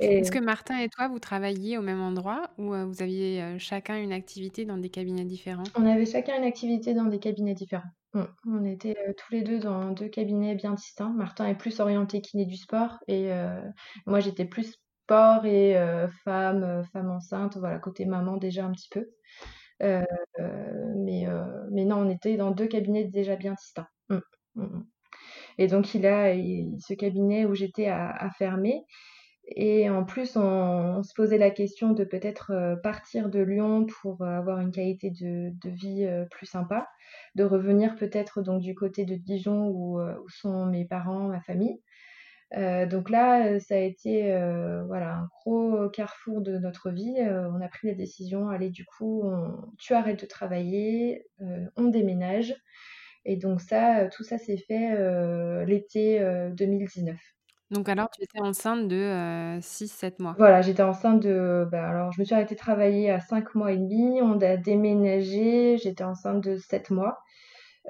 [0.00, 4.12] Est-ce que Martin et toi, vous travailliez au même endroit ou vous aviez chacun une
[4.12, 5.64] activité dans des cabinets différents?
[5.76, 7.90] On avait chacun une activité dans des cabinets différents.
[8.14, 8.22] Mmh.
[8.48, 11.12] On était tous les deux dans deux cabinets bien distincts.
[11.14, 13.30] Martin est plus orienté kiné du sport et
[14.06, 15.76] moi j'étais plus sport et
[16.24, 19.06] femme, femme enceinte, voilà, côté maman déjà un petit peu.
[19.80, 21.26] mais,
[21.70, 23.88] mais non, on était dans deux cabinets déjà bien distincts.
[24.08, 24.18] Mmh.
[24.56, 24.82] Mmh,
[25.58, 28.82] et donc il a ce cabinet où j'étais à, fermer.
[29.56, 34.22] Et en plus, on, se posait la question de peut-être euh, partir de Lyon pour
[34.22, 36.88] avoir une qualité de, vie euh, plus sympa,
[37.34, 41.80] de revenir peut-être donc du côté de Dijon où, euh, sont mes parents, ma famille.
[42.90, 44.32] donc là, ça a été
[44.86, 47.16] voilà un gros carrefour de notre vie.
[47.18, 49.24] on a pris la décision, allez du coup,
[49.78, 51.26] tu arrêtes de travailler,
[51.76, 52.54] on déménage.
[53.24, 54.96] Et donc ça, tout ça s'est fait
[55.66, 56.20] l'été
[56.56, 57.16] 2019.
[57.70, 60.34] Donc alors, tu étais enceinte de 6-7 mois.
[60.38, 61.68] Voilà, j'étais enceinte de...
[61.70, 64.20] Bah, alors, je me suis arrêtée de travailler à 5 mois et demi.
[64.22, 65.78] On a déménagé.
[65.78, 67.18] J'étais enceinte de 7 mois.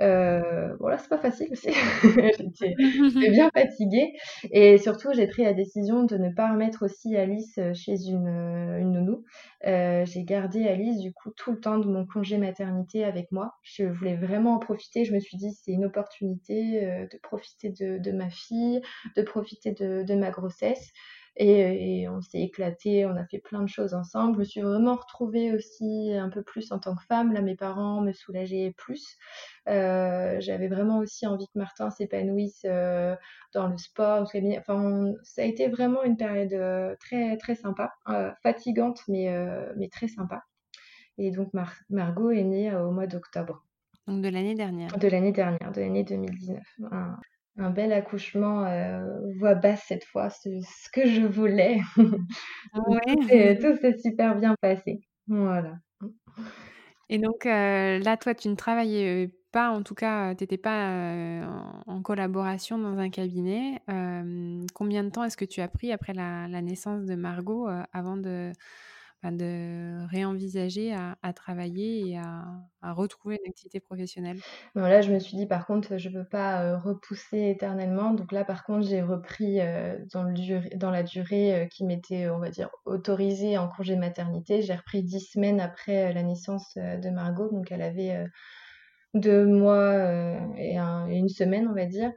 [0.01, 1.69] Euh, bon là c'est pas facile aussi,
[2.03, 4.13] j'étais bien fatiguée
[4.53, 8.29] et surtout j'ai pris la décision de ne pas remettre aussi Alice euh, chez une,
[8.29, 9.25] euh, une nounou.
[9.67, 13.55] Euh, j'ai gardé Alice du coup tout le temps de mon congé maternité avec moi.
[13.63, 18.13] Je voulais vraiment en profiter, je me suis dit c'est une opportunité de profiter de,
[18.13, 18.81] ma fille,
[19.17, 20.93] de profiter de ma grossesse.
[21.37, 24.35] Et, on s'est éclaté, on a fait plein de choses ensemble.
[24.35, 27.33] Je me suis vraiment retrouvée aussi un peu plus en tant que femme.
[27.33, 29.17] Là, mes parents me soulageaient plus.
[29.69, 33.15] Euh, j'avais vraiment aussi envie que Martin s'épanouisse euh,
[33.55, 34.29] dans le sport.
[34.59, 37.93] Enfin, ça a été vraiment une période euh, très, très sympa,
[38.43, 39.33] fatigante, mais,
[39.77, 40.43] mais très sympa.
[41.19, 41.51] Et donc,
[41.89, 43.65] Margot est née au mois d'octobre.
[44.07, 44.97] Donc de l'année dernière.
[44.99, 47.17] De l'année dernière, de l'année 2019 un
[47.69, 49.05] bel accouchement euh,
[49.39, 50.49] voix basse cette fois, ce,
[50.93, 51.81] que je voulais.
[51.97, 55.01] tout s'est super bien passé.
[55.27, 55.75] Voilà.
[57.11, 61.45] Et donc euh, là, toi, tu ne travaillais pas, en tout cas, tu n'étais pas
[61.87, 63.83] en, collaboration dans un cabinet.
[64.75, 68.53] combien de temps est-ce que tu as pris après la naissance de Margot avant de
[69.25, 72.45] de réenvisager à, travailler et à,
[72.83, 74.39] retrouver une activité professionnelle
[74.75, 78.13] Là, je me suis dit, par contre, je ne veux pas repousser éternellement.
[78.13, 79.59] Donc là, par contre, j'ai repris
[80.13, 84.63] dans, la durée qui m'était, on va dire, autorisée en congé maternité.
[84.63, 87.51] J'ai repris dix semaines après la naissance de Margot.
[87.53, 88.27] Donc elle avait
[89.13, 89.97] deux mois
[90.57, 92.11] et, une semaine, on va dire.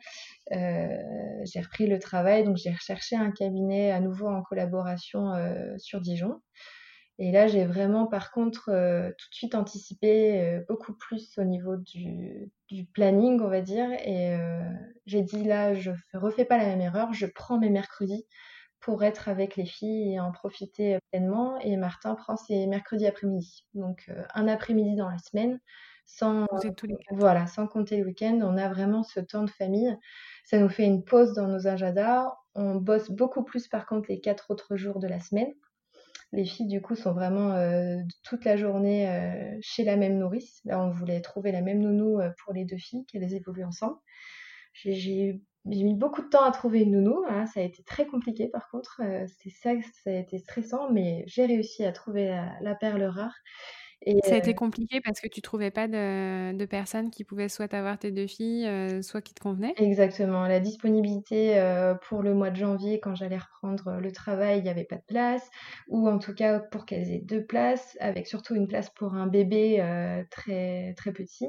[0.49, 5.33] j'ai repris le travail, donc j'ai recherché un cabinet à nouveau en collaboration
[5.77, 6.39] sur Dijon.
[7.19, 11.43] Et là, j'ai vraiment, par contre, euh, tout de suite anticipé euh, beaucoup plus au
[11.43, 12.49] niveau du,
[12.93, 13.91] planning, on va dire.
[14.03, 14.63] Et euh,
[15.05, 18.25] j'ai dit, là, je ne refais pas la même erreur, je prends mes mercredis
[18.79, 21.59] pour être avec les filles et en profiter pleinement.
[21.59, 23.65] Et Martin prend ses mercredis après-midi.
[23.75, 25.59] Donc, un après-midi dans la semaine,
[26.05, 26.47] sans,
[27.11, 28.39] voilà, sans compter le week-end.
[28.41, 29.95] On a vraiment ce temps de famille.
[30.45, 32.33] Ça nous fait une pause dans nos agendas.
[32.55, 35.53] On bosse beaucoup plus, par contre, les quatre autres jours de la semaine.
[36.33, 40.61] Les filles, du coup, sont vraiment euh, toute la journée euh, chez la même nourrice.
[40.65, 43.97] On voulait trouver la même nounou euh, pour les deux filles, qu'elles évoluent ensemble.
[44.73, 47.23] J'ai mis beaucoup de temps à trouver une nounou.
[47.29, 47.45] Hein.
[47.45, 48.99] Ça a été très compliqué, par contre.
[49.27, 53.35] c'est ça, ça a été stressant, mais j'ai réussi à trouver la perle rare
[54.23, 57.97] ça a été compliqué parce que tu trouvais pas de, personnes qui pouvaient soit avoir
[57.97, 58.67] tes deux filles,
[59.03, 59.73] soit qui te convenaient?
[59.77, 60.47] Exactement.
[60.47, 61.61] La disponibilité
[62.07, 65.05] pour le mois de janvier, quand j'allais reprendre le travail, il n'y avait pas de
[65.07, 65.49] place.
[65.87, 69.27] Ou en tout cas pour qu'elles aient deux places, avec surtout une place pour un
[69.27, 69.83] bébé
[70.31, 71.47] très, très petit.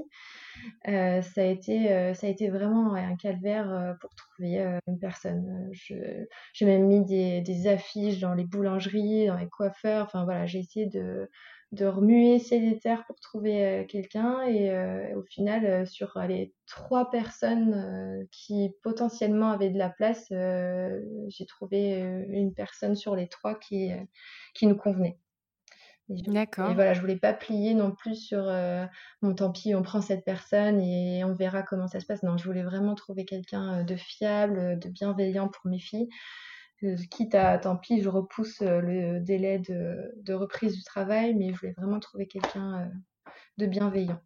[0.84, 5.70] ça, a été, ça a été vraiment un calvaire pour trouver une personne.
[5.72, 10.04] j'ai même mis des, des affiches dans les boulangeries, dans les coiffeurs.
[10.06, 11.28] Enfin voilà, j'ai essayé de
[11.74, 14.42] de remuer ciel et terre pour trouver euh, quelqu'un.
[14.42, 20.28] Et euh, au final, euh, sur les trois personnes qui potentiellement avaient de la place,
[20.30, 23.90] j'ai trouvé une personne sur les trois qui,
[24.54, 25.18] qui nous convenait.
[26.08, 26.70] D'accord.
[26.70, 28.50] Et voilà, je voulais pas plier non plus sur
[29.20, 32.22] mon tant pis, on prend cette personne et on verra comment ça se passe.
[32.22, 36.08] Non, je voulais vraiment trouver quelqu'un de fiable, de bienveillant pour mes filles
[37.10, 41.58] quitte à, tant pis, je repousse euh, le délai de, reprise du travail, mais je
[41.58, 44.20] voulais vraiment trouver quelqu'un euh, de bienveillant.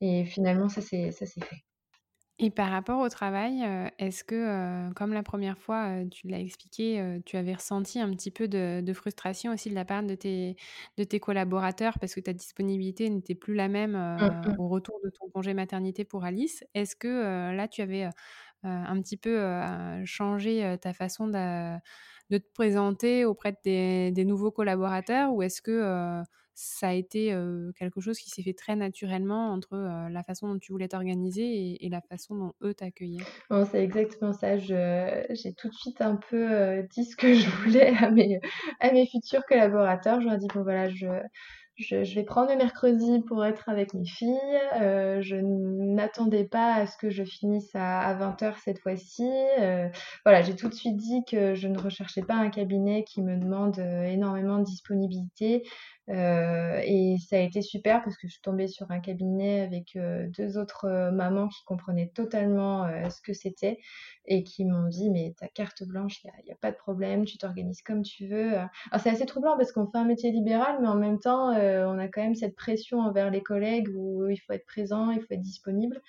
[0.00, 1.64] Et finalement, ça s'est fait.
[2.42, 7.20] Et par rapport au travail, euh, est-ce que, comme la première fois, tu l'as expliqué,
[7.26, 10.56] tu avais ressenti un petit peu de, frustration aussi de la part de tes,
[10.96, 14.56] de tes collaborateurs parce que ta disponibilité n'était plus la même mmh, mmh.
[14.58, 16.64] au retour de ton congé maternité pour Alice?
[16.72, 18.08] Est-ce que là, tu avais
[18.62, 19.40] un petit peu
[20.04, 26.22] changé ta façon de te présenter auprès des, des nouveaux collaborateurs ou est-ce que
[26.54, 27.34] ça a été
[27.78, 29.76] quelque chose qui s'est fait très naturellement entre
[30.10, 33.24] la façon dont tu voulais t'organiser et, la façon dont eux t'accueillaient?
[33.70, 34.58] C'est exactement ça.
[34.58, 38.40] J'ai tout de suite un peu dit ce que je voulais à mes,
[38.78, 40.20] à mes futurs collaborateurs.
[40.20, 41.06] Je leur ai dit, bon voilà, je,
[41.80, 44.36] je, vais prendre le mercredi pour être avec mes filles.
[44.80, 49.28] Euh, je n'attendais pas à ce que je finisse à, 20h cette fois-ci.
[49.58, 49.88] Euh,
[50.24, 53.36] voilà, j'ai tout de suite dit que je ne recherchais pas un cabinet qui me
[53.36, 55.62] demande euh, énormément de disponibilité.
[56.08, 59.96] et ça a été super parce que je suis tombée sur un cabinet avec
[60.36, 63.78] deux autres mamans qui comprenaient totalement ce que c'était
[64.26, 67.38] et qui m'ont dit mais ta carte blanche, il n'y a, pas de problème, tu
[67.38, 68.54] t'organises comme tu veux.
[68.54, 71.88] Alors c'est assez troublant parce qu'on fait un métier libéral, mais en même temps, euh,
[71.88, 75.20] on a quand même cette pression envers les collègues où il faut être présent, il
[75.20, 76.00] faut être disponible.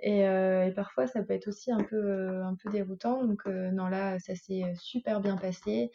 [0.00, 2.42] Et, euh, parfois, ça peut être aussi un peu, euh,
[2.72, 3.24] déroutant.
[3.24, 5.90] Donc non, là, ça s'est super bien passé.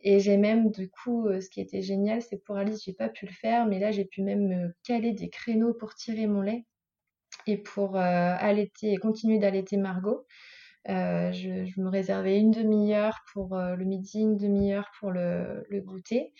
[0.00, 3.26] Et j'ai même, du coup, ce qui était génial, c'est pour Alice, j'ai pas pu
[3.26, 6.66] le faire, mais là, j'ai pu même me caler des créneaux pour tirer mon lait
[7.46, 10.24] et pour allaiter, continuer d'allaiter Margot.
[10.88, 16.32] Euh, je, me réservais une demi-heure pour euh, le midi, une demi-heure pour le goûter.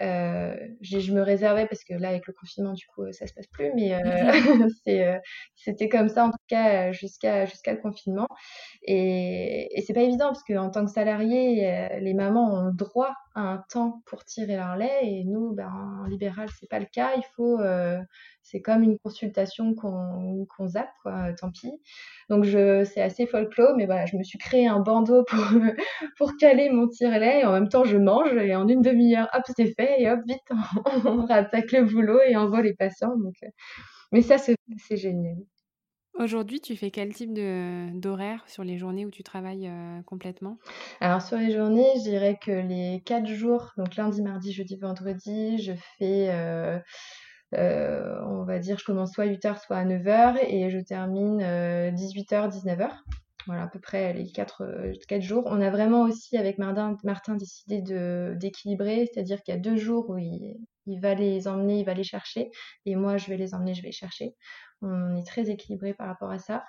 [0.00, 3.46] Euh, je me réservais parce que là, avec le confinement, du coup, ça se passe
[3.48, 3.94] plus, mais
[5.54, 8.28] c'était comme ça en tout cas jusqu'à jusqu'à le confinement.
[8.82, 13.12] Et, et c'est pas évident parce qu'en tant que salarié, les mamans ont le droit
[13.34, 17.12] un temps pour tirer leur lait et nous, ben, en libéral, c'est pas le cas.
[17.16, 17.58] Il faut
[18.42, 21.72] c'est comme une consultation qu'on qu zappe, quoi, tant pis.
[22.28, 25.24] Donc c'est assez folklore, mais voilà, je me suis créé un bandeau
[26.18, 29.42] pour, caler mon tire-lait et en même temps je mange et en une demi-heure, hop,
[29.56, 30.40] c'est fait et hop, vite,
[31.04, 33.16] on, rattaque le boulot et on voit les patients.
[33.16, 33.48] Donc, euh,
[34.12, 34.56] mais ça, c'est
[34.96, 35.36] génial.
[36.14, 40.58] Aujourd'hui, tu fais quel type d'horaire sur les journées où tu travailles euh, complètement?
[41.00, 45.62] Alors sur les journées, je dirais que les quatre jours, donc lundi, mardi, jeudi, vendredi,
[45.62, 46.78] je fais euh,
[47.54, 51.40] euh, on va dire, je commence soit à 8h, soit à 9h et je termine
[51.40, 52.90] 18h, euh, 19h.
[53.46, 55.44] Voilà, à peu près les 4, euh, jours.
[55.46, 57.82] On a vraiment aussi, avec Martin, Martin décidé
[58.36, 62.04] d'équilibrer, c'est-à-dire qu'il y a deux jours où il, va les emmener, il va les
[62.04, 62.50] chercher,
[62.86, 64.34] et moi, je vais les emmener, je vais les chercher.
[64.82, 66.64] On est très équilibré par rapport à ça.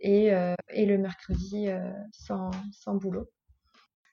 [0.00, 1.68] Et, le mercredi,
[2.12, 3.28] sans, sans boulot.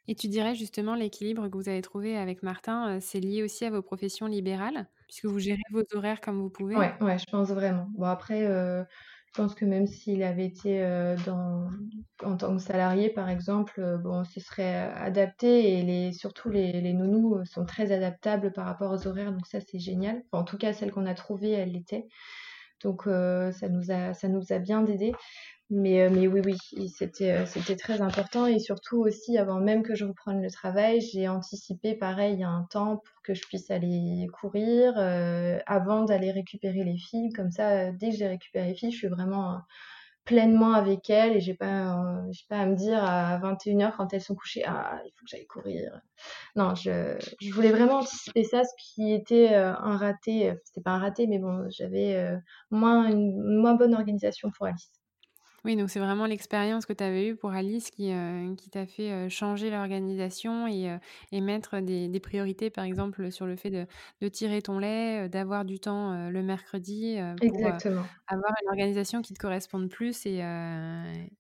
[0.08, 3.70] Et tu dirais justement l'équilibre que vous avez trouvé avec Martin, c'est lié aussi à
[3.70, 6.76] vos professions libérales puisque vous gérez vos horaires comme vous pouvez?
[6.76, 7.88] Ouais, ouais, je pense vraiment.
[7.98, 8.84] Bon, après, euh,
[9.28, 11.68] je pense que même s'il avait été euh, dans,
[12.24, 16.80] en tant que salarié, par exemple, euh, bon, ce serait adapté et les, surtout les,
[16.80, 20.24] les nounous sont très adaptables par rapport aux horaires, donc ça, c'est génial.
[20.32, 22.08] en tout cas, celle qu'on a trouvée, elle l'était.
[22.82, 25.14] Donc, ça, nous a, ça nous a bien aidé.
[25.72, 28.48] Mais, euh, mais oui, oui, c'était, euh, c'était très important.
[28.48, 32.98] Et surtout aussi, avant même que je reprenne le travail, j'ai anticipé, pareil, un temps
[32.98, 37.30] pour que je puisse aller courir euh, avant d'aller récupérer les filles.
[37.34, 39.60] Comme ça, dès que j'ai récupéré les filles, je suis vraiment
[40.30, 44.22] pleinement avec elles et j'ai pas, j'ai pas à me dire à 21h quand elles
[44.22, 46.00] sont couchées, ah, il faut que j'aille courir.
[46.56, 50.54] Non, je, je voulais vraiment anticiper ça, ce qui était un raté.
[50.66, 52.38] C'était pas un raté, mais bon, j'avais
[52.70, 54.99] moins une moins bonne organisation pour Alice.
[55.66, 58.86] Oui, donc c'est vraiment l'expérience que tu avais eue pour Alice qui, euh, qui t'a
[58.86, 60.98] fait euh, changer l'organisation et, euh,
[61.32, 63.86] et mettre des, des priorités, par exemple, sur le fait de,
[64.22, 67.66] de tirer ton lait, d'avoir du temps le mercredi pour
[68.28, 70.40] avoir une organisation qui te corresponde plus et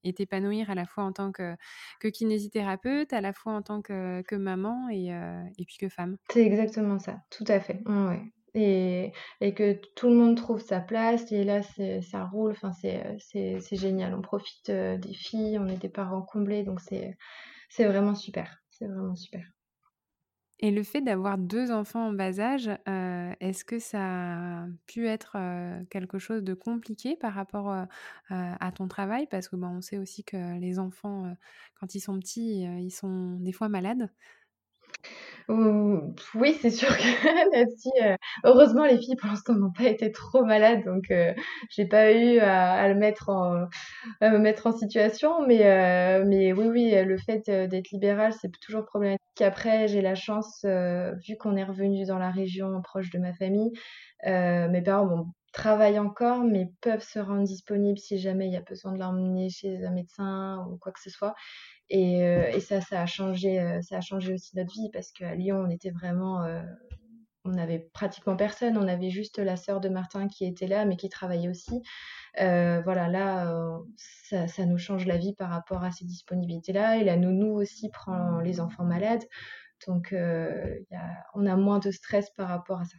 [0.04, 1.56] et t'épanouir à la fois en tant que,
[2.00, 5.08] que kinésithérapeute, à la fois en tant que, que maman et,
[5.58, 6.18] et puis que femme.
[6.32, 7.82] C'est exactement ça, tout à fait.
[7.88, 11.32] Ouais et, que tout le monde trouve sa place.
[11.32, 11.62] Et là,
[12.02, 12.52] ça roule.
[12.52, 14.14] Enfin, c'est génial.
[14.14, 16.64] On profite euh, des filles, on est des parents comblés.
[16.64, 18.62] Donc, c'est vraiment super.
[18.70, 19.43] C'est vraiment super.
[20.62, 25.08] Et le fait d'avoir deux enfants en bas âge, euh, est-ce que ça a pu
[25.08, 27.74] être euh, quelque chose de compliqué par rapport
[28.30, 29.26] à ton travail?
[29.28, 31.34] Parce que bah, on sait aussi que les enfants,
[31.80, 34.10] quand ils sont petits, ils sont des fois malades.
[36.36, 37.04] Oui, c'est sûr que
[38.04, 41.34] euh, heureusement, les filles pour l'instant n'ont pas été trop malades, donc euh,
[41.72, 43.68] j'ai pas eu à, le mettre en,
[44.22, 45.46] me mettre en situation.
[45.48, 49.20] Mais, euh, oui, oui, le fait d'être libérale, c'est toujours problématique.
[49.42, 53.72] Après, j'ai la chance, vu qu'on est revenu dans la région proche de ma famille,
[54.26, 58.94] mes parents travaillent encore, mais peuvent se rendre disponibles si jamais il y a besoin
[58.94, 61.34] de l'emmener chez un médecin ou quoi que ce soit.
[61.90, 65.12] Et, euh, et, ça, ça a changé, euh, ça a changé aussi notre vie parce
[65.12, 66.62] qu'à Lyon, on était vraiment, euh,
[67.46, 68.78] on n'avait pratiquement personne.
[68.78, 71.82] On avait juste la sœur de Martin qui était là, mais qui travaillait aussi.
[72.36, 76.98] voilà, là, ça, nous change la vie par rapport à ces disponibilités-là.
[76.98, 79.24] Et la nounou aussi prend les enfants malades.
[79.88, 80.14] Donc,
[81.34, 82.98] on a moins de stress par rapport à ça.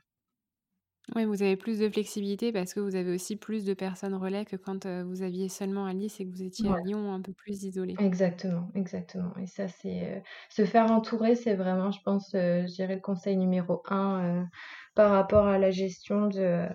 [1.15, 4.45] Oui, vous avez plus de flexibilité parce que vous avez aussi plus de personnes relais
[4.45, 7.33] que quand euh, vous aviez seulement Alice et que vous étiez à Lyon un peu
[7.33, 7.99] plus isolé.
[7.99, 9.37] Exactement, exactement.
[9.37, 13.01] Et ça, c'est euh, se faire entourer, c'est vraiment, je pense, euh, je dirais le
[13.01, 14.49] conseil numéro un
[14.95, 16.67] par rapport à la gestion de,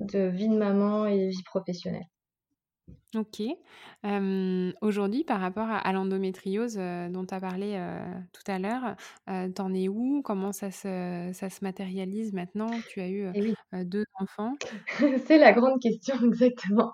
[0.00, 2.06] de vie de maman et vie professionnelle.
[3.16, 3.42] OK.
[4.82, 7.80] aujourd'hui, par rapport à l'endométriose, dont tu as parlé,
[8.32, 8.94] tout à l'heure,
[9.26, 10.22] tu en es où?
[10.22, 12.70] Comment ça se ça se matérialise maintenant?
[12.88, 13.54] Tu as eu, oui.
[13.84, 14.54] deux enfants?
[15.26, 16.92] C'est la grande question, exactement.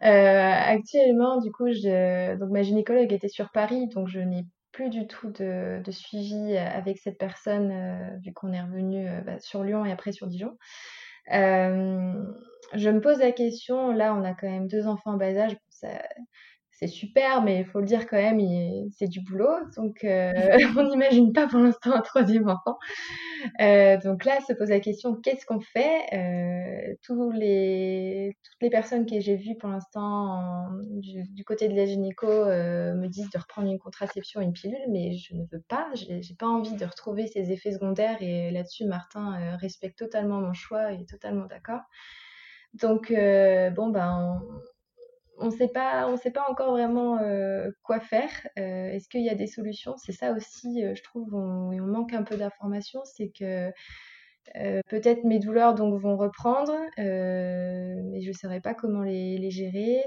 [0.00, 5.06] actuellement, du coup, je donc ma gynécologue était sur Paris, donc je n'ai plus du
[5.06, 9.92] tout de de suivi, avec cette personne, vu qu'on est revenu bah, sur Lyon et
[9.92, 10.56] après sur Dijon.
[12.74, 15.56] Je me pose la question, là, on a quand même deux enfants en bas âge,
[16.78, 18.38] c'est super, mais il faut le dire quand même,
[18.96, 19.56] c'est du boulot.
[19.76, 20.32] Donc, euh,
[20.78, 22.78] on n'imagine pas pour l'instant un troisième enfant.
[23.60, 28.36] Euh, donc là, se pose la question qu'est-ce qu'on fait euh, Toutes les
[28.70, 33.68] personnes que j'ai vues pour l'instant du, côté de la gynéco me disent de reprendre
[33.68, 35.88] une contraception une pilule, mais je ne veux pas.
[35.94, 38.18] J'ai pas envie de retrouver ces effets secondaires.
[38.20, 41.80] Et là-dessus, Martin respecte totalement mon choix et est totalement d'accord.
[42.74, 44.40] Donc, bon, ben,
[45.40, 48.30] on ne sait pas, on sait pas encore vraiment euh, quoi faire.
[48.58, 49.96] Euh, est-ce qu'il y a des solutions?
[49.96, 53.02] C'est ça aussi, euh, je trouve, on, on manque un peu d'informations.
[53.04, 53.70] C'est que
[54.88, 60.02] peut-être mes douleurs donc vont reprendre, mais je ne saurais pas comment les, gérer.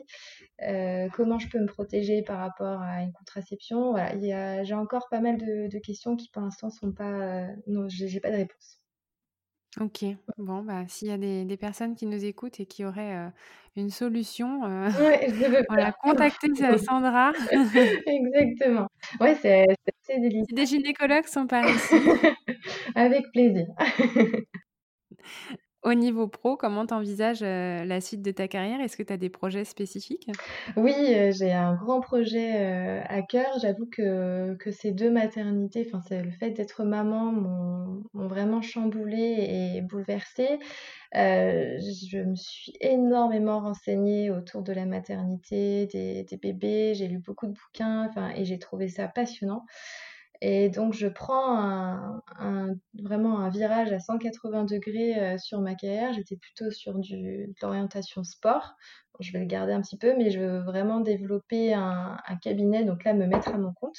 [1.14, 3.92] comment je peux me protéger par rapport à une contraception?
[3.92, 8.20] Voilà, j'ai encore pas mal de, de, questions qui pour l'instant sont pas, non, j'ai
[8.20, 8.81] pas de réponse.
[9.80, 10.06] OK.
[10.38, 13.32] Bon, bah, s'il y a des personnes qui nous écoutent et qui auraient,
[13.76, 14.90] une solution, euh,
[15.70, 17.32] voilà, contactez Sandra.
[18.06, 18.88] Exactement.
[19.20, 19.66] Ouais, c'est
[20.04, 20.46] assez délicat.
[20.50, 21.96] Si des gynécologues sont par ici.
[22.96, 23.68] Avec plaisir.
[25.84, 28.80] Au niveau pro, comment tu envisages la suite de ta carrière?
[28.82, 30.30] Est-ce que tu as des projets spécifiques?
[30.78, 30.94] Oui,
[31.32, 33.58] j'ai un grand projet à cœur.
[33.62, 40.60] J'avoue que, ces deux maternités, enfin, le fait d'être maman m'ont vraiment chamboulée et bouleversée.
[41.14, 46.94] je me suis énormément renseignée autour de la maternité, des, des bébés.
[46.96, 49.66] J'ai lu beaucoup de bouquins, et j'ai trouvé ça passionnant.
[50.44, 56.14] Et donc, je prends un, vraiment un virage à 180 degrés euh, sur ma carrière.
[56.14, 58.76] J'étais plutôt sur du, de l'orientation sport.
[59.20, 63.04] je vais le garder un petit peu, mais je veux vraiment développer un, cabinet, donc
[63.04, 63.98] là, me mettre à mon compte,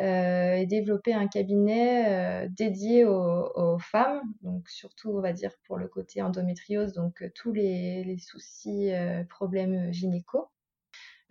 [0.00, 5.78] euh, et développer un cabinet euh, dédié aux, femmes, donc surtout, on va dire, pour
[5.78, 8.92] le côté endométriose, donc tous les, les soucis,
[9.30, 10.51] problèmes gynéco.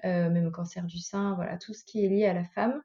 [0.03, 2.81] Même cancer du sein, voilà, tout ce qui est lié à la femme.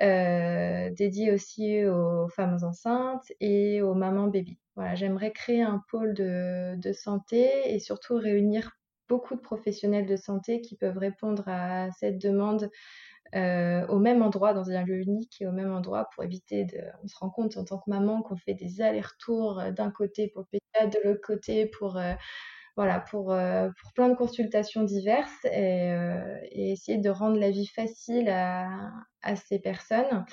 [0.00, 4.58] Euh, dédié aussi aux femmes enceintes et aux mamans bébés.
[4.76, 8.70] Voilà, j'aimerais créer un pôle de, santé et surtout réunir
[9.08, 12.70] beaucoup de professionnels de santé qui peuvent répondre à cette demande
[13.34, 16.78] euh, au même endroit, dans un lieu unique et au même endroit pour éviter de.
[17.02, 20.42] On se rend compte en tant que maman qu'on fait des allers-retours d'un côté pour
[20.42, 21.98] le pédiatre, de l'autre côté pour.
[22.78, 27.50] Voilà, pour, euh, pour plein de consultations diverses et, euh, et, essayer de rendre la
[27.50, 28.68] vie facile à,
[29.20, 30.24] à ces personnes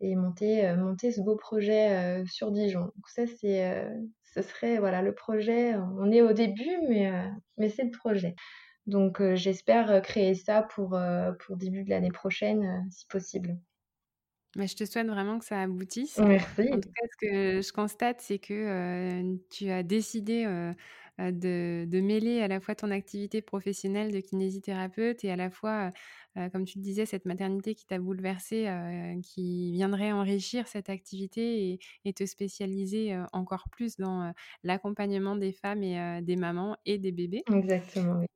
[0.00, 2.84] et monter, euh, monter ce beau projet sur Dijon.
[2.84, 3.86] Donc ça, c'est,
[4.24, 5.74] ce serait voilà, le projet.
[5.76, 7.12] On est au début, mais,
[7.58, 8.34] mais c'est le projet.
[8.86, 10.98] Donc j'espère créer ça pour,
[11.44, 13.58] pour début de l'année prochaine, si possible.
[14.56, 16.16] Mais je te souhaite vraiment que ça aboutisse.
[16.16, 16.62] Merci.
[16.72, 20.46] En tout cas, ce que je constate, c'est que tu as décidé
[21.18, 25.92] de, de, mêler à la fois ton activité professionnelle de kinésithérapeute et à la fois,
[26.52, 28.68] comme tu le disais, cette maternité qui t'a bouleversée,
[29.22, 34.32] qui viendrait enrichir cette activité et, et te spécialiser encore plus dans
[34.64, 37.42] l'accompagnement des femmes et des mamans et des bébés.
[37.52, 38.26] Exactement, oui.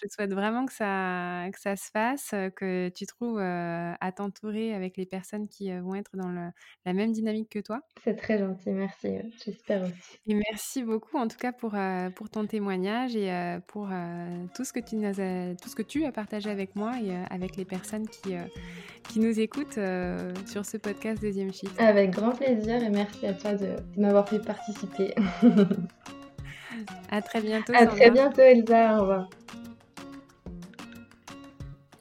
[0.00, 4.74] Je te souhaite vraiment que ça, que ça se fasse, que tu trouves à t'entourer
[4.74, 6.52] avec les personnes qui vont être dans
[6.84, 7.80] la même dynamique que toi.
[8.04, 9.18] C'est très gentil, merci.
[9.44, 10.18] J'espère aussi.
[10.26, 11.74] Et merci beaucoup en tout cas pour,
[12.14, 13.88] pour ton témoignage et pour
[14.54, 17.14] tout, ce que tu nous as, tout ce que tu as partagé avec moi et
[17.30, 18.34] avec les personnes qui,
[19.08, 19.78] qui nous écoutent
[20.46, 21.80] sur ce podcast Deuxième Shift.
[21.80, 25.14] Avec grand plaisir et merci à toi de, m'avoir fait participer.
[27.10, 27.72] à très bientôt.
[27.74, 29.28] À très bientôt Elsa, au revoir.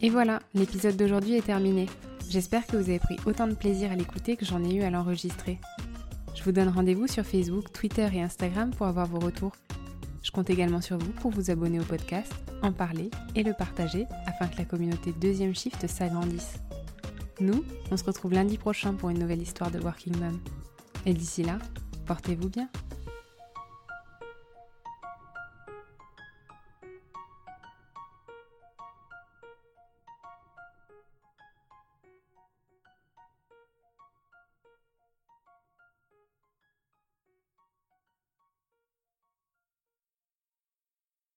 [0.02, 1.88] Et voilà, l'épisode d'aujourd'hui est terminé.
[2.30, 4.90] J'espère que vous avez pris autant de plaisir à l'écouter que j'en ai eu à
[4.90, 5.60] l'enregistrer.
[6.36, 9.54] Je vous donne rendez-vous sur Facebook, Twitter et Instagram pour avoir vos retours.
[10.22, 14.06] Je compte également sur vous pour vous abonner au podcast, en parler et le partager
[14.26, 16.56] afin que la communauté Deuxième Shift s'agrandisse.
[17.40, 20.40] Nous, on se retrouve lundi prochain pour une nouvelle histoire de Working Mom.
[21.06, 21.60] Et d'ici là,
[22.06, 22.70] portez-vous bien.